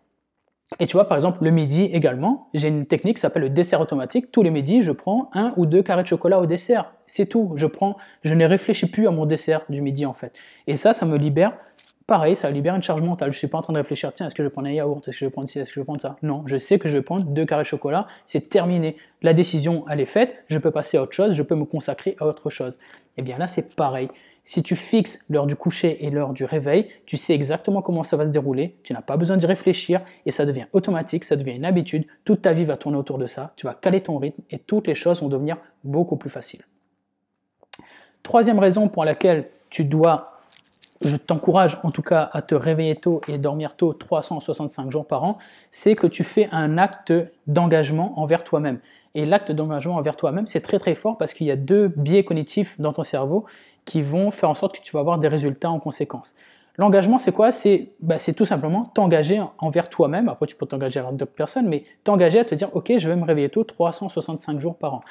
et 0.80 0.86
tu 0.86 0.94
vois, 0.94 1.08
par 1.08 1.18
exemple, 1.18 1.44
le 1.44 1.50
midi 1.50 1.86
également, 1.86 2.48
j'ai 2.54 2.68
une 2.68 2.86
technique 2.86 3.16
qui 3.16 3.22
s'appelle 3.22 3.42
le 3.42 3.50
dessert 3.50 3.82
automatique. 3.82 4.32
Tous 4.32 4.44
les 4.44 4.52
midis, 4.52 4.84
je 4.84 4.92
prends 4.92 5.32
un 5.34 5.52
ou 5.58 5.66
deux 5.66 5.82
carrés 5.82 6.04
de 6.04 6.08
chocolat 6.08 6.40
au 6.40 6.46
dessert. 6.46 6.94
C'est 7.08 7.26
tout. 7.26 7.54
Je 7.56 7.66
prends, 7.66 7.98
je 8.22 8.36
ne 8.36 8.46
réfléchis 8.46 8.86
plus 8.86 9.08
à 9.08 9.12
mon 9.12 9.26
dessert 9.26 9.64
du 9.70 9.82
midi 9.82 10.06
en 10.06 10.14
fait. 10.14 10.38
Et 10.68 10.76
ça, 10.76 10.94
ça 10.94 11.08
me 11.08 11.18
libère 11.18 11.58
Pareil, 12.10 12.36
ça 12.36 12.50
libère 12.50 12.74
une 12.74 12.82
charge 12.82 13.04
mentale. 13.04 13.32
Je 13.32 13.36
ne 13.36 13.38
suis 13.38 13.48
pas 13.48 13.60
en 13.60 13.62
train 13.62 13.72
de 13.72 13.78
réfléchir, 13.78 14.12
tiens, 14.12 14.26
est-ce 14.26 14.34
que 14.34 14.42
je 14.42 14.48
vais 14.48 14.52
prendre 14.52 14.68
un 14.68 14.72
yaourt, 14.72 15.08
est-ce 15.08 15.16
que 15.16 15.20
je 15.20 15.26
vais 15.26 15.30
prendre 15.30 15.48
ci, 15.48 15.60
est-ce 15.60 15.70
que 15.70 15.76
je 15.76 15.80
vais 15.82 15.86
prendre 15.86 16.02
ça? 16.02 16.16
Non, 16.24 16.42
je 16.48 16.58
sais 16.58 16.80
que 16.80 16.90
je 16.90 16.98
vais 16.98 17.04
prendre 17.04 17.24
deux 17.24 17.46
carrés 17.46 17.62
de 17.62 17.68
chocolat, 17.68 18.08
c'est 18.26 18.50
terminé. 18.50 18.96
La 19.22 19.36
décision, 19.36 19.86
elle 19.88 20.00
est 20.00 20.06
faite, 20.06 20.44
je 20.48 20.58
peux 20.58 20.72
passer 20.72 20.98
à 20.98 21.04
autre 21.04 21.14
chose, 21.14 21.36
je 21.36 21.44
peux 21.44 21.54
me 21.54 21.66
consacrer 21.66 22.16
à 22.20 22.26
autre 22.26 22.50
chose. 22.50 22.78
Et 22.78 23.20
eh 23.20 23.22
bien 23.22 23.38
là, 23.38 23.48
c'est 23.48 23.76
pareil. 23.76 24.08
Si 24.44 24.64
tu 24.64 24.76
fixes 24.76 25.24
l'heure 25.30 25.46
du 25.46 25.56
coucher 25.56 26.04
et 26.04 26.10
l'heure 26.10 26.34
du 26.34 26.46
réveil, 26.46 26.88
tu 27.06 27.16
sais 27.16 27.36
exactement 27.36 27.84
comment 27.84 28.04
ça 28.04 28.18
va 28.18 28.26
se 28.26 28.32
dérouler, 28.32 28.76
tu 28.82 28.94
n'as 28.94 29.04
pas 29.04 29.16
besoin 29.16 29.38
d'y 29.38 29.46
réfléchir 29.46 30.02
et 30.26 30.32
ça 30.32 30.48
devient 30.48 30.66
automatique, 30.74 31.26
ça 31.26 31.36
devient 31.36 31.52
une 31.52 31.66
habitude, 31.66 32.08
toute 32.26 32.42
ta 32.42 32.54
vie 32.54 32.66
va 32.66 32.76
tourner 32.76 32.98
autour 32.98 33.20
de 33.20 33.28
ça, 33.28 33.54
tu 33.56 33.68
vas 33.68 33.76
caler 33.76 34.02
ton 34.02 34.18
rythme 34.18 34.42
et 34.50 34.58
toutes 34.58 34.88
les 34.88 34.96
choses 34.96 35.22
vont 35.22 35.30
devenir 35.30 35.58
beaucoup 35.84 36.16
plus 36.16 36.32
faciles. 36.32 36.64
Troisième 38.24 38.58
raison 38.58 38.88
pour 38.90 39.06
laquelle 39.06 39.48
tu 39.70 39.86
dois 39.86 40.39
je 41.02 41.16
t'encourage 41.16 41.80
en 41.84 41.92
tout 41.92 42.02
cas 42.02 42.30
à 42.32 42.42
te 42.42 42.56
réveiller 42.56 42.96
tôt 42.96 43.22
et 43.28 43.38
dormir 43.38 43.76
tôt 43.76 43.94
365 43.94 44.92
jours 44.92 45.06
par 45.06 45.24
an, 45.24 45.38
c'est 45.72 45.96
que 45.96 46.08
tu 46.08 46.24
fais 46.24 46.50
un 46.52 46.78
acte 46.78 47.14
d'engagement 47.48 48.20
envers 48.20 48.44
toi-même. 48.44 48.80
Et 49.16 49.26
l'acte 49.26 49.52
d'engagement 49.52 49.96
envers 49.96 50.16
toi-même, 50.16 50.46
c'est 50.46 50.62
très 50.62 50.78
très 50.78 50.96
fort 50.96 51.18
parce 51.18 51.34
qu'il 51.34 51.48
y 51.48 51.52
a 51.52 51.56
deux 51.56 51.88
biais 51.88 52.24
cognitifs 52.24 52.80
dans 52.80 52.94
ton 52.94 53.04
cerveau 53.04 53.46
qui 53.86 54.02
vont 54.02 54.30
faire 54.30 54.50
en 54.50 54.54
sorte 54.54 54.78
que 54.78 54.84
tu 54.84 54.92
vas 54.92 55.00
avoir 55.00 55.18
des 55.18 55.28
résultats 55.28 55.72
en 55.72 55.80
conséquence. 55.80 56.36
L'engagement, 56.78 57.20
c'est 57.20 57.32
quoi? 57.32 57.50
Bah, 58.00 58.20
C'est 58.20 58.34
tout 58.34 58.46
simplement 58.46 58.86
t'engager 58.86 59.42
envers 59.58 59.90
toi-même. 59.90 60.30
Après, 60.30 60.46
tu 60.46 60.56
peux 60.56 60.66
t'engager 60.66 61.00
envers 61.02 61.14
d'autres 61.14 61.34
personnes, 61.34 61.68
mais 61.68 61.84
t'engager 62.04 62.40
à 62.40 62.46
te 62.46 62.56
dire, 62.56 62.70
OK, 62.74 62.94
je 62.98 63.10
vais 63.10 63.16
me 63.16 63.26
réveiller 63.26 63.50
tôt 63.50 63.64
365 63.64 64.60
jours 64.60 64.78
par 64.78 64.94
an. 64.94 65.02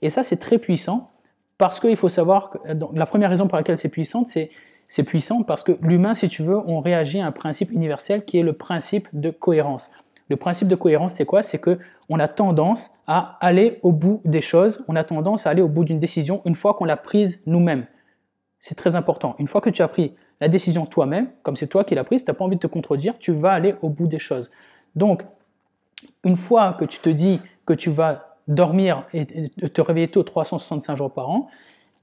Et 0.00 0.08
ça, 0.08 0.22
c'est 0.22 0.38
très 0.38 0.58
puissant 0.58 1.10
parce 1.58 1.80
qu'il 1.80 1.96
faut 1.96 2.08
savoir 2.08 2.50
que 2.50 2.58
la 2.94 3.04
première 3.04 3.28
raison 3.28 3.48
pour 3.48 3.58
laquelle 3.58 3.76
c'est 3.76 3.88
puissant, 3.90 4.24
c'est 4.24 4.48
c'est 4.88 5.02
puissant 5.04 5.42
parce 5.42 5.62
que 5.62 5.72
l'humain, 5.82 6.14
si 6.14 6.28
tu 6.28 6.42
veux, 6.42 6.56
on 6.56 6.80
réagit 6.80 7.20
à 7.20 7.26
un 7.26 7.32
principe 7.32 7.70
universel 7.70 8.24
qui 8.24 8.38
est 8.38 8.42
le 8.42 8.54
principe 8.54 9.08
de 9.12 9.30
cohérence. 9.30 9.90
Le 10.30 10.36
principe 10.36 10.68
de 10.68 10.74
cohérence, 10.74 11.14
c'est 11.14 11.26
quoi? 11.26 11.42
C'est 11.42 11.58
que 11.58 11.78
on 12.08 12.18
a 12.18 12.26
tendance 12.26 12.90
à 13.06 13.38
aller 13.40 13.78
au 13.82 13.92
bout 13.92 14.20
des 14.24 14.40
choses, 14.40 14.84
on 14.88 14.96
a 14.96 15.04
tendance 15.04 15.46
à 15.46 15.50
aller 15.50 15.62
au 15.62 15.68
bout 15.68 15.84
d'une 15.84 15.98
décision 15.98 16.42
une 16.46 16.54
fois 16.54 16.74
qu'on 16.74 16.86
l'a 16.86 16.96
prise 16.96 17.42
nous-mêmes. 17.46 17.86
C'est 18.58 18.74
très 18.74 18.96
important. 18.96 19.36
Une 19.38 19.46
fois 19.46 19.60
que 19.60 19.70
tu 19.70 19.82
as 19.82 19.88
pris 19.88 20.14
la 20.40 20.48
décision 20.48 20.86
toi-même, 20.86 21.28
comme 21.42 21.56
c'est 21.56 21.66
toi 21.66 21.84
qui 21.84 21.94
l'as 21.94 22.04
prise, 22.04 22.24
tu 22.24 22.30
n'as 22.30 22.34
pas 22.34 22.44
envie 22.44 22.56
de 22.56 22.60
te 22.60 22.66
contredire, 22.66 23.18
tu 23.18 23.32
vas 23.32 23.52
aller 23.52 23.74
au 23.82 23.90
bout 23.90 24.06
des 24.06 24.18
choses. 24.18 24.50
Donc, 24.96 25.22
une 26.24 26.36
fois 26.36 26.72
que 26.72 26.84
tu 26.84 26.98
te 26.98 27.08
dis 27.08 27.40
que 27.66 27.74
tu 27.74 27.90
vas 27.90 28.36
dormir 28.48 29.06
et 29.12 29.26
te 29.26 29.80
réveiller 29.80 30.08
tôt 30.08 30.22
365 30.22 30.96
jours 30.96 31.12
par 31.12 31.28
an, 31.28 31.48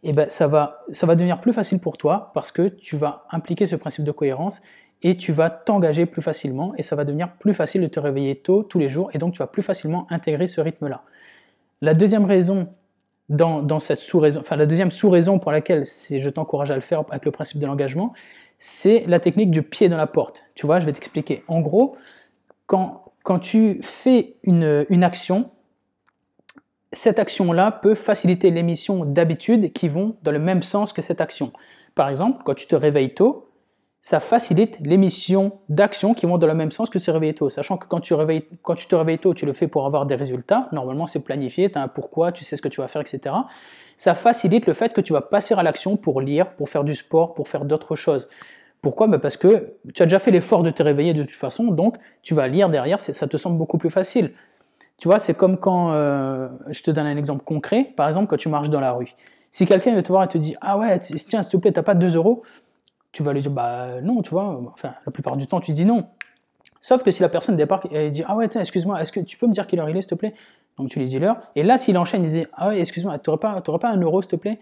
eh 0.10 0.13
ben, 0.13 0.30
ça, 0.30 0.48
va, 0.48 0.84
ça 0.92 1.07
va 1.07 1.16
devenir 1.16 1.40
plus 1.40 1.54
facile 1.54 1.80
pour 1.80 1.98
toi 1.98 2.31
parce 2.34 2.52
que 2.52 2.68
tu 2.68 2.96
vas 2.96 3.25
impliquer 3.31 3.66
ce 3.66 3.75
principe 3.75 4.06
de 4.06 4.12
cohérence 4.12 4.62
et 5.02 5.18
tu 5.18 5.31
vas 5.31 5.50
t'engager 5.50 6.06
plus 6.06 6.22
facilement 6.22 6.74
et 6.78 6.81
ça 6.81 6.96
va 6.96 7.06
devenir 7.06 7.34
plus 7.38 7.54
facile 7.54 7.81
de 7.81 7.88
te 7.88 8.00
réveiller 8.00 8.36
tôt 8.36 8.63
tous 8.63 8.80
les 8.80 8.90
jours 8.90 9.10
et 9.13 9.18
donc 9.18 9.34
tu 9.34 9.40
vas 9.40 9.48
plus 9.48 9.63
facilement 9.63 10.07
intégrer 10.10 10.48
ce 10.48 10.62
rythme-là. 10.62 11.04
La 11.81 11.94
deuxième 11.94 12.25
raison 12.25 12.69
dans, 13.30 13.79
cette 13.79 14.00
sous-raison, 14.00 14.41
enfin 14.41 14.56
la 14.56 14.65
deuxième 14.65 14.91
sous-raison 14.91 15.39
pour 15.39 15.51
laquelle 15.51 15.86
je 15.86 16.29
t'encourage 16.29 16.72
à 16.72 16.75
le 16.75 16.82
faire 16.82 17.03
avec 17.10 17.25
le 17.25 17.32
principe 17.32 17.60
de 17.60 17.65
l'engagement, 17.65 18.13
c'est 18.60 19.03
la 19.08 19.20
technique 19.20 19.51
du 19.51 19.63
pied 19.63 19.89
dans 19.89 19.98
la 19.98 20.08
porte. 20.08 20.44
Tu 20.53 20.65
vois, 20.65 20.79
je 20.79 20.86
vais 20.86 20.94
t'expliquer. 20.94 21.44
En 21.48 21.62
gros, 21.62 21.96
quand, 22.68 23.12
quand 23.24 23.39
tu 23.39 23.79
fais 23.82 24.36
une, 24.44 24.86
une 24.89 25.03
action, 25.03 25.50
cette 26.96 27.20
action-là 27.20 27.72
peut 27.72 27.96
faciliter 27.96 28.52
l'émission 28.52 29.06
d'habitudes 29.06 29.74
qui 29.74 29.88
vont 29.88 30.16
dans 30.24 30.32
le 30.32 30.40
même 30.40 30.64
sens 30.64 30.94
que 30.94 31.02
cette 31.02 31.22
action. 31.22 31.52
Par 31.94 32.10
exemple, 32.10 32.42
quand 32.44 32.56
tu 32.56 32.68
te 32.68 32.75
réveilles 32.75 33.14
tôt, 33.14 33.50
ça 34.02 34.20
facilite 34.20 34.80
l'émission 34.82 35.54
d'actions 35.68 36.14
qui 36.14 36.28
vont 36.28 36.38
dans 36.38 36.46
le 36.46 36.54
même 36.54 36.70
sens 36.70 36.92
que 36.92 37.00
se 37.00 37.10
réveiller 37.10 37.34
tôt. 37.34 37.50
Sachant 37.50 37.78
que 37.78 37.88
quand 37.88 38.00
tu, 38.00 38.14
quand 38.62 38.75
tu 38.75 38.86
te 38.86 38.96
réveilles 38.96 39.18
tôt, 39.18 39.34
tu 39.34 39.48
le 39.48 39.52
fais 39.52 39.68
pour 39.68 39.86
avoir 39.88 40.06
des 40.06 40.14
résultats. 40.14 40.70
Normalement, 40.72 41.08
c'est 41.08 41.22
planifié, 41.22 41.72
tu 41.72 41.80
as 41.80 41.82
un 41.82 41.88
pourquoi, 41.88 42.32
tu 42.32 42.44
sais 42.44 42.56
ce 42.56 42.62
que 42.62 42.68
tu 42.68 42.82
vas 42.82 42.88
faire, 42.88 43.02
etc. 43.02 43.36
Ça 43.98 44.14
facilite 44.14 44.68
le 44.68 44.74
fait 44.74 44.94
que 44.94 45.02
tu 45.02 45.12
vas 45.12 45.22
passer 45.22 45.56
à 45.56 45.64
l'action 45.64 45.98
pour 45.98 46.22
lire, 46.22 46.52
pour 46.56 46.70
faire 46.70 46.84
du 46.84 46.94
sport, 46.94 47.34
pour 47.34 47.48
faire 47.48 47.66
d'autres 47.66 47.96
choses. 47.96 48.30
Pourquoi? 48.82 49.08
Bah, 49.08 49.18
Parce 49.18 49.38
que 49.38 49.74
tu 49.96 50.04
as 50.04 50.06
déjà 50.06 50.20
fait 50.20 50.30
l'effort 50.30 50.62
de 50.62 50.70
te 50.70 50.84
réveiller 50.84 51.14
de 51.14 51.24
toute 51.24 51.32
façon, 51.32 51.66
donc 51.66 51.98
tu 52.22 52.36
vas 52.36 52.48
lire 52.48 52.70
derrière, 52.70 53.02
ça 53.02 53.28
te 53.28 53.38
semble 53.38 53.58
beaucoup 53.58 53.80
plus 53.80 53.90
facile. 53.90 54.32
Tu 54.98 55.08
vois, 55.08 55.20
c'est 55.20 55.34
comme 55.34 55.58
quand, 55.58 55.92
euh, 55.92 56.48
je 56.70 56.82
te 56.82 56.92
donne 56.92 57.06
un 57.06 57.18
exemple 57.18 57.44
concret, 57.44 57.94
par 57.96 58.08
exemple 58.08 58.28
quand 58.28 58.38
tu 58.38 58.50
marches 58.50 58.70
dans 58.70 58.80
la 58.80 58.94
rue. 58.94 59.14
Si 59.52 59.66
quelqu'un 59.66 59.94
vient 59.94 60.02
te 60.02 60.08
voir 60.10 60.24
et 60.24 60.28
te 60.28 60.38
dit 60.38 60.56
Ah 60.62 60.78
ouais, 60.78 61.00
tiens, 61.00 61.42
s'il 61.42 61.52
te 61.52 61.58
plaît, 61.58 61.72
t'as 61.72 61.84
pas 61.84 61.96
2 61.96 62.16
euros, 62.16 62.44
tu 63.12 63.24
vas 63.24 63.34
lui 63.34 63.42
dire 63.42 63.52
Bah 63.52 64.02
non, 64.02 64.22
tu 64.22 64.32
vois, 64.32 64.62
enfin, 64.72 64.94
la 65.06 65.12
plupart 65.12 65.38
du 65.38 65.48
temps, 65.48 65.60
tu 65.60 65.72
dis 65.72 65.86
non. 65.86 66.08
Sauf 66.82 67.04
que 67.04 67.12
si 67.12 67.22
la 67.22 67.30
personne 67.30 67.56
débarque 67.56 67.88
et 67.92 68.10
dit 68.10 68.24
Ah 68.28 68.36
ouais, 68.36 68.48
excuse-moi, 68.54 69.02
est-ce 69.02 69.12
que 69.12 69.20
tu 69.20 69.38
peux 69.38 69.48
me 69.48 69.54
dire 69.54 69.68
quelle 69.68 69.80
heure 69.80 69.90
il 69.90 69.98
est, 69.98 70.02
s'il 70.02 70.10
te 70.10 70.16
plaît? 70.16 70.34
Donc 70.78 70.90
tu 70.90 71.00
lui 71.00 71.06
dis 71.06 71.20
l'heure. 71.20 71.40
Et 71.56 71.64
là, 71.64 71.78
s'il 71.78 71.98
enchaîne, 71.98 72.24
il 72.24 72.30
dit 72.30 72.46
Ah 72.54 72.70
ouais, 72.70 72.80
excuse-moi, 72.80 73.18
tu 73.20 73.32
pas, 73.38 73.62
pas 73.62 73.90
un 73.90 74.00
euro, 74.00 74.22
s'il 74.22 74.32
te 74.32 74.36
plaît? 74.36 74.60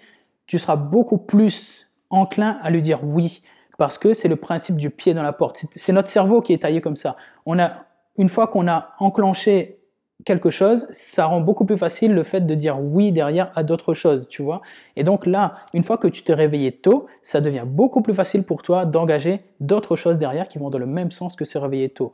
Tu 0.47 0.59
seras 0.59 0.75
beaucoup 0.75 1.17
plus 1.17 1.91
enclin 2.09 2.57
à 2.61 2.69
lui 2.69 2.81
dire 2.81 3.03
oui. 3.03 3.41
Parce 3.77 3.97
que 3.97 4.13
c'est 4.13 4.27
le 4.27 4.35
principe 4.35 4.77
du 4.77 4.89
pied 4.89 5.13
dans 5.13 5.23
la 5.23 5.33
porte. 5.33 5.65
C'est 5.71 5.91
notre 5.91 6.09
cerveau 6.09 6.41
qui 6.41 6.53
est 6.53 6.61
taillé 6.61 6.79
comme 6.79 6.95
ça. 6.95 7.15
On 7.45 7.57
a, 7.59 7.85
une 8.17 8.29
fois 8.29 8.47
qu'on 8.47 8.67
a 8.67 8.91
enclenché 8.99 9.79
quelque 10.25 10.49
chose, 10.49 10.87
ça 10.91 11.25
rend 11.25 11.41
beaucoup 11.41 11.65
plus 11.65 11.77
facile 11.77 12.13
le 12.13 12.23
fait 12.23 12.41
de 12.41 12.55
dire 12.55 12.79
oui 12.79 13.11
derrière 13.11 13.51
à 13.55 13.63
d'autres 13.63 13.93
choses, 13.93 14.27
tu 14.27 14.41
vois. 14.41 14.61
Et 14.95 15.03
donc 15.03 15.25
là, 15.25 15.53
une 15.73 15.83
fois 15.83 15.97
que 15.97 16.07
tu 16.07 16.23
t'es 16.23 16.33
réveillé 16.33 16.71
tôt, 16.71 17.07
ça 17.21 17.41
devient 17.41 17.65
beaucoup 17.65 18.01
plus 18.01 18.13
facile 18.13 18.43
pour 18.43 18.61
toi 18.61 18.85
d'engager 18.85 19.41
d'autres 19.59 19.95
choses 19.95 20.17
derrière 20.17 20.47
qui 20.47 20.57
vont 20.57 20.69
dans 20.69 20.79
le 20.79 20.85
même 20.85 21.11
sens 21.11 21.35
que 21.35 21.45
se 21.45 21.57
réveiller 21.57 21.89
tôt. 21.89 22.13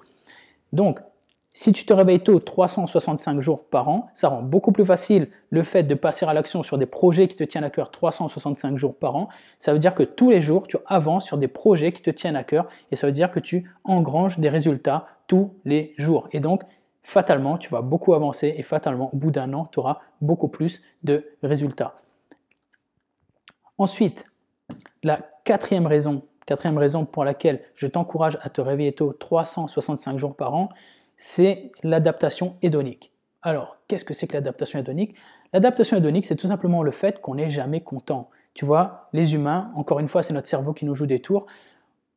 Donc, 0.74 1.00
si 1.52 1.74
tu 1.74 1.84
te 1.84 1.92
réveilles 1.92 2.22
tôt 2.22 2.40
365 2.40 3.42
jours 3.42 3.66
par 3.66 3.90
an, 3.90 4.10
ça 4.14 4.30
rend 4.30 4.44
beaucoup 4.44 4.72
plus 4.72 4.86
facile 4.86 5.28
le 5.50 5.64
fait 5.64 5.84
de 5.84 5.96
passer 5.96 6.26
à 6.26 6.34
l'action 6.34 6.62
sur 6.62 6.78
des 6.78 6.86
projets 6.86 7.28
qui 7.28 7.36
te 7.36 7.44
tiennent 7.44 7.64
à 7.64 7.72
cœur 7.72 7.90
365 7.90 8.78
jours 8.78 8.96
par 8.96 9.16
an. 9.16 9.30
Ça 9.58 9.74
veut 9.74 9.80
dire 9.80 9.96
que 9.96 10.04
tous 10.04 10.30
les 10.30 10.42
jours, 10.42 10.68
tu 10.68 10.78
avances 10.86 11.26
sur 11.26 11.40
des 11.40 11.48
projets 11.48 11.92
qui 11.92 12.04
te 12.04 12.12
tiennent 12.12 12.36
à 12.36 12.44
cœur 12.44 12.68
et 12.92 12.96
ça 12.96 13.08
veut 13.08 13.14
dire 13.14 13.32
que 13.32 13.40
tu 13.40 13.70
engranges 13.84 14.38
des 14.38 14.48
résultats 14.48 15.08
tous 15.28 15.52
les 15.66 15.94
jours. 15.98 16.30
Et 16.34 16.40
donc, 16.40 16.62
fatalement, 17.10 17.58
tu 17.58 17.70
vas 17.70 17.82
beaucoup 17.82 18.14
avancer 18.14 18.54
et 18.56 18.62
fatalement, 18.62 19.10
au 19.14 19.18
bout 19.18 19.32
d'un 19.32 19.52
an, 19.54 19.66
tu 19.66 19.80
auras 19.80 19.98
beaucoup 20.22 20.48
plus 20.48 20.84
de 21.04 21.26
résultats. 21.42 21.96
Ensuite, 23.80 24.26
la 25.02 25.20
quatrième 25.44 25.88
raison, 25.88 26.22
quatrième 26.46 26.78
raison 26.78 27.06
pour 27.06 27.24
laquelle 27.24 27.62
je 27.74 27.88
t'encourage 27.88 28.38
à 28.42 28.50
te 28.50 28.62
réveiller 28.62 28.92
tôt 28.92 29.12
365 29.12 30.20
jours 30.20 30.36
par 30.36 30.54
an, 30.54 30.70
c'est 31.18 31.72
l'adaptation 31.82 32.58
hédonique. 32.62 33.12
Alors, 33.42 33.78
qu'est-ce 33.88 34.06
que 34.06 34.14
c'est 34.14 34.28
que 34.28 34.34
l'adaptation 34.34 34.78
hédonique? 34.78 35.16
L'adaptation 35.52 35.98
hédonique, 35.98 36.26
c'est 36.26 36.36
tout 36.36 36.48
simplement 36.48 36.84
le 36.84 36.92
fait 36.92 37.22
qu'on 37.22 37.36
n'est 37.36 37.50
jamais 37.50 37.82
content. 37.82 38.30
Tu 38.54 38.66
vois, 38.66 39.10
les 39.14 39.34
humains, 39.34 39.72
encore 39.74 40.00
une 40.00 40.08
fois, 40.08 40.22
c'est 40.22 40.34
notre 40.34 40.48
cerveau 40.48 40.74
qui 40.74 40.86
nous 40.86 40.94
joue 40.94 41.08
des 41.08 41.20
tours. 41.20 41.48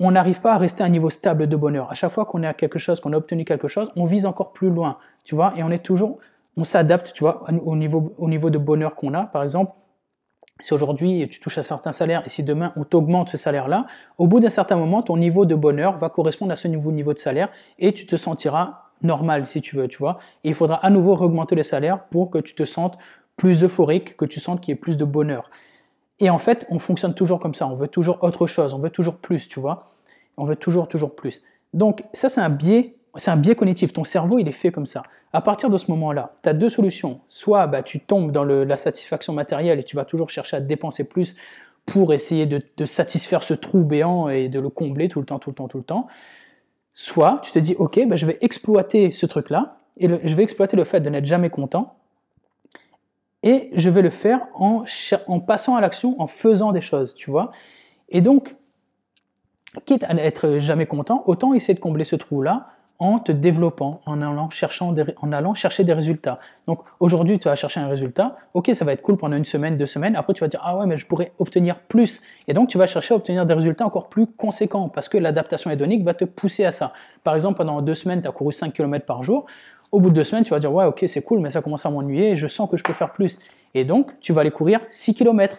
On 0.04 0.10
n'arrive 0.10 0.40
pas 0.40 0.54
à 0.54 0.58
rester 0.58 0.82
à 0.82 0.86
un 0.86 0.88
niveau 0.88 1.10
stable 1.10 1.46
de 1.46 1.54
bonheur. 1.54 1.88
À 1.88 1.94
chaque 1.94 2.10
fois 2.10 2.24
qu'on 2.24 2.42
est 2.42 2.46
à 2.48 2.54
quelque 2.54 2.80
chose, 2.80 2.98
qu'on 2.98 3.12
a 3.12 3.16
obtenu 3.16 3.44
quelque 3.44 3.68
chose, 3.68 3.92
on 3.94 4.04
vise 4.04 4.26
encore 4.26 4.52
plus 4.52 4.68
loin, 4.68 4.98
tu 5.22 5.36
vois, 5.36 5.54
et 5.56 5.62
on 5.62 5.70
est 5.70 5.78
toujours, 5.78 6.18
on 6.56 6.64
s'adapte, 6.64 7.12
tu 7.12 7.22
vois, 7.22 7.44
au 7.64 7.76
niveau, 7.76 8.12
au 8.18 8.28
niveau 8.28 8.50
de 8.50 8.58
bonheur 8.58 8.96
qu'on 8.96 9.14
a. 9.14 9.26
Par 9.26 9.44
exemple, 9.44 9.70
si 10.58 10.74
aujourd'hui 10.74 11.28
tu 11.30 11.38
touches 11.38 11.58
un 11.58 11.62
certain 11.62 11.92
salaire 11.92 12.24
et 12.26 12.30
si 12.30 12.42
demain 12.42 12.72
on 12.74 12.82
t'augmente 12.82 13.28
ce 13.28 13.36
salaire-là, 13.36 13.86
au 14.18 14.26
bout 14.26 14.40
d'un 14.40 14.50
certain 14.50 14.76
moment, 14.76 15.02
ton 15.02 15.16
niveau 15.16 15.46
de 15.46 15.54
bonheur 15.54 15.96
va 15.98 16.08
correspondre 16.08 16.50
à 16.50 16.56
ce 16.56 16.66
nouveau 16.66 16.90
niveau 16.90 17.12
de 17.12 17.18
salaire 17.18 17.50
et 17.78 17.92
tu 17.92 18.04
te 18.04 18.16
sentiras 18.16 18.86
normal 19.02 19.46
si 19.46 19.60
tu 19.60 19.76
veux, 19.76 19.86
tu 19.86 19.98
vois. 19.98 20.18
Et 20.42 20.48
il 20.48 20.54
faudra 20.54 20.84
à 20.84 20.90
nouveau 20.90 21.14
augmenter 21.14 21.54
les 21.54 21.62
salaires 21.62 22.06
pour 22.06 22.28
que 22.28 22.38
tu 22.38 22.56
te 22.56 22.64
sentes 22.64 22.98
plus 23.36 23.62
euphorique, 23.62 24.16
que 24.16 24.24
tu 24.24 24.40
sentes 24.40 24.60
qu'il 24.60 24.72
y 24.72 24.74
ait 24.74 24.80
plus 24.80 24.96
de 24.96 25.04
bonheur. 25.04 25.48
Et 26.22 26.30
en 26.30 26.38
fait, 26.38 26.66
on 26.70 26.78
fonctionne 26.78 27.14
toujours 27.14 27.40
comme 27.40 27.52
ça, 27.52 27.66
on 27.66 27.74
veut 27.74 27.88
toujours 27.88 28.22
autre 28.22 28.46
chose, 28.46 28.74
on 28.74 28.78
veut 28.78 28.90
toujours 28.90 29.16
plus, 29.16 29.48
tu 29.48 29.58
vois. 29.58 29.86
On 30.36 30.44
veut 30.44 30.54
toujours, 30.54 30.86
toujours 30.86 31.16
plus. 31.16 31.42
Donc 31.74 32.04
ça, 32.12 32.28
c'est 32.28 32.40
un 32.40 32.48
biais, 32.48 32.94
c'est 33.16 33.32
un 33.32 33.36
biais 33.36 33.56
cognitif. 33.56 33.92
Ton 33.92 34.04
cerveau, 34.04 34.38
il 34.38 34.46
est 34.46 34.52
fait 34.52 34.70
comme 34.70 34.86
ça. 34.86 35.02
À 35.32 35.40
partir 35.40 35.68
de 35.68 35.76
ce 35.76 35.90
moment-là, 35.90 36.32
tu 36.40 36.48
as 36.48 36.52
deux 36.52 36.68
solutions. 36.68 37.20
Soit 37.28 37.66
bah, 37.66 37.82
tu 37.82 37.98
tombes 37.98 38.30
dans 38.30 38.44
la 38.44 38.76
satisfaction 38.76 39.32
matérielle 39.32 39.80
et 39.80 39.82
tu 39.82 39.96
vas 39.96 40.04
toujours 40.04 40.30
chercher 40.30 40.58
à 40.58 40.60
dépenser 40.60 41.08
plus 41.08 41.34
pour 41.86 42.12
essayer 42.12 42.46
de, 42.46 42.86
satisfaire 42.86 43.42
ce 43.42 43.54
trou 43.54 43.82
béant 43.82 44.28
et 44.28 44.48
de 44.48 44.60
le 44.60 44.68
combler 44.68 45.08
tout 45.08 45.18
le 45.18 45.26
temps, 45.26 45.40
tout 45.40 45.50
le 45.50 45.56
temps, 45.56 45.66
tout 45.66 45.78
le 45.78 45.84
temps. 45.84 46.06
Soit 46.94 47.40
tu 47.42 47.50
te 47.50 47.58
dis, 47.58 47.74
ok, 47.76 48.00
ben, 48.06 48.14
je 48.14 48.26
vais 48.26 48.38
exploiter 48.42 49.10
ce 49.10 49.26
truc-là, 49.26 49.78
et 49.96 50.08
je 50.08 50.34
vais 50.36 50.44
exploiter 50.44 50.76
le 50.76 50.84
fait 50.84 51.00
de 51.00 51.10
n'être 51.10 51.26
jamais 51.26 51.50
content, 51.50 51.96
et 53.42 53.70
je 53.74 53.90
vais 53.90 54.02
le 54.02 54.10
faire 54.10 54.46
en, 54.54 54.84
passant 55.40 55.76
à 55.76 55.80
l'action, 55.80 56.20
en 56.20 56.26
faisant 56.26 56.72
des 56.72 56.80
choses, 56.80 57.14
tu 57.14 57.30
vois. 57.30 57.50
Et 58.08 58.20
donc, 58.20 58.56
quitte 59.84 60.04
à 60.04 60.14
n'être 60.14 60.58
jamais 60.58 60.86
content, 60.86 61.22
autant 61.26 61.54
essayer 61.54 61.74
de 61.74 61.80
combler 61.80 62.04
ce 62.04 62.16
trou-là 62.16 62.68
en 62.98 63.18
te 63.18 63.32
développant, 63.32 64.00
en 64.06 64.22
allant, 64.22 64.48
cherchant 64.50 64.94
en 65.20 65.32
allant 65.32 65.54
chercher 65.54 65.82
des 65.82 65.92
résultats. 65.92 66.38
Donc 66.68 66.84
aujourd'hui, 67.00 67.36
tu 67.40 67.48
vas 67.48 67.56
chercher 67.56 67.80
un 67.80 67.88
résultat, 67.88 68.36
ok, 68.54 68.70
ça 68.74 68.84
va 68.84 68.92
être 68.92 69.02
cool 69.02 69.16
pendant 69.16 69.36
une 69.36 69.44
semaine, 69.44 69.76
deux 69.76 69.86
semaines, 69.86 70.14
après 70.14 70.34
tu 70.34 70.40
vas 70.40 70.46
dire, 70.46 70.60
ah 70.62 70.78
ouais, 70.78 70.86
mais 70.86 70.94
je 70.94 71.04
pourrais 71.04 71.32
obtenir 71.38 71.80
plus. 71.80 72.22
Et 72.46 72.52
donc 72.52 72.68
tu 72.68 72.78
vas 72.78 72.86
chercher 72.86 73.14
à 73.14 73.16
obtenir 73.16 73.44
des 73.44 73.54
résultats 73.54 73.84
encore 73.84 74.08
plus 74.08 74.28
conséquents, 74.28 74.88
parce 74.88 75.08
que 75.08 75.18
l'adaptation 75.18 75.68
hédonique 75.72 76.04
va 76.04 76.14
te 76.14 76.24
pousser 76.24 76.64
à 76.64 76.70
ça. 76.70 76.92
Par 77.24 77.34
exemple, 77.34 77.58
pendant 77.58 77.82
deux 77.82 77.94
semaines, 77.94 78.22
tu 78.22 78.28
as 78.28 78.32
couru 78.32 78.52
5 78.52 78.72
km 78.72 79.04
par 79.04 79.24
jour, 79.24 79.46
au 79.92 80.00
bout 80.00 80.10
de 80.10 80.14
deux 80.14 80.24
semaines, 80.24 80.44
tu 80.44 80.50
vas 80.50 80.58
dire, 80.58 80.72
ouais, 80.72 80.86
ok, 80.86 81.04
c'est 81.06 81.22
cool, 81.22 81.40
mais 81.40 81.50
ça 81.50 81.62
commence 81.62 81.86
à 81.86 81.90
m'ennuyer, 81.90 82.34
je 82.34 82.48
sens 82.48 82.68
que 82.68 82.76
je 82.76 82.82
peux 82.82 82.94
faire 82.94 83.12
plus. 83.12 83.38
Et 83.74 83.84
donc, 83.84 84.18
tu 84.20 84.32
vas 84.32 84.40
aller 84.40 84.50
courir 84.50 84.80
6 84.88 85.14
km 85.14 85.58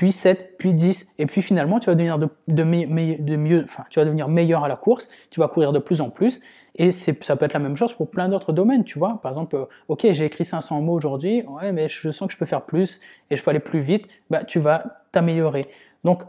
puis 0.00 0.12
7, 0.12 0.56
puis 0.56 0.72
10, 0.72 1.14
et 1.18 1.26
puis 1.26 1.42
finalement 1.42 1.78
tu 1.78 1.86
vas 1.86 1.94
devenir 1.94 2.18
de, 2.18 2.28
de, 2.48 2.62
mieux, 2.64 3.62
enfin, 3.64 3.84
tu 3.90 3.98
vas 3.98 4.06
devenir 4.06 4.28
meilleur 4.28 4.64
à 4.64 4.68
la 4.68 4.76
course, 4.76 5.10
tu 5.30 5.40
vas 5.40 5.48
courir 5.48 5.72
de 5.72 5.78
plus 5.78 6.00
en 6.00 6.08
plus, 6.08 6.40
et 6.76 6.90
ça 6.90 7.36
peut 7.36 7.44
être 7.44 7.52
la 7.52 7.58
même 7.58 7.76
chose 7.76 7.92
pour 7.92 8.08
plein 8.08 8.30
d'autres 8.30 8.54
domaines, 8.54 8.84
tu 8.84 8.98
vois. 8.98 9.20
Par 9.20 9.30
exemple, 9.30 9.56
euh, 9.56 9.66
ok, 9.88 10.06
j'ai 10.12 10.24
écrit 10.24 10.46
500 10.46 10.80
mots 10.80 10.94
aujourd'hui, 10.94 11.44
ouais, 11.46 11.72
mais 11.72 11.86
je 11.88 12.10
sens 12.10 12.28
que 12.28 12.32
je 12.32 12.38
peux 12.38 12.46
faire 12.46 12.62
plus 12.62 13.02
et 13.30 13.36
je 13.36 13.42
peux 13.42 13.50
aller 13.50 13.60
plus 13.60 13.80
vite, 13.80 14.08
bah, 14.30 14.42
tu 14.42 14.58
vas 14.58 15.02
t'améliorer. 15.12 15.68
Donc, 16.02 16.22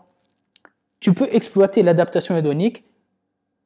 tu 1.00 1.13
peux 1.13 1.29
exploiter 1.31 1.81
l'adaptation 1.81 2.36
hédonique 2.36 2.84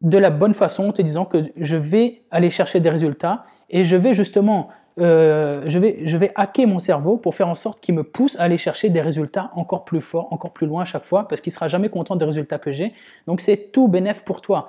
de 0.01 0.17
la 0.17 0.29
bonne 0.29 0.53
façon 0.53 0.89
en 0.89 0.91
te 0.91 1.01
disant 1.01 1.25
que 1.25 1.45
je 1.55 1.77
vais 1.77 2.23
aller 2.31 2.49
chercher 2.49 2.79
des 2.79 2.89
résultats 2.89 3.43
et 3.69 3.83
je 3.83 3.95
vais 3.95 4.13
justement 4.13 4.69
euh, 4.99 5.63
je, 5.65 5.77
vais, 5.77 5.99
je 6.03 6.15
vais 6.15 6.31
hacker 6.35 6.67
mon 6.67 6.79
cerveau 6.79 7.17
pour 7.17 7.35
faire 7.35 7.49
en 7.49 7.55
sorte 7.55 7.81
qu'il 7.81 7.95
me 7.95 8.03
pousse 8.03 8.39
à 8.39 8.43
aller 8.43 8.57
chercher 8.57 8.89
des 8.89 9.01
résultats 9.01 9.51
encore 9.55 9.83
plus 9.83 10.01
forts, 10.01 10.31
encore 10.31 10.53
plus 10.53 10.67
loin 10.67 10.83
à 10.83 10.85
chaque 10.85 11.03
fois, 11.03 11.27
parce 11.27 11.41
qu'il 11.41 11.51
sera 11.51 11.67
jamais 11.67 11.89
content 11.89 12.15
des 12.15 12.25
résultats 12.25 12.59
que 12.59 12.71
j'ai. 12.71 12.93
Donc 13.27 13.41
c'est 13.41 13.71
tout 13.71 13.87
bénéf 13.87 14.23
pour 14.23 14.41
toi. 14.41 14.67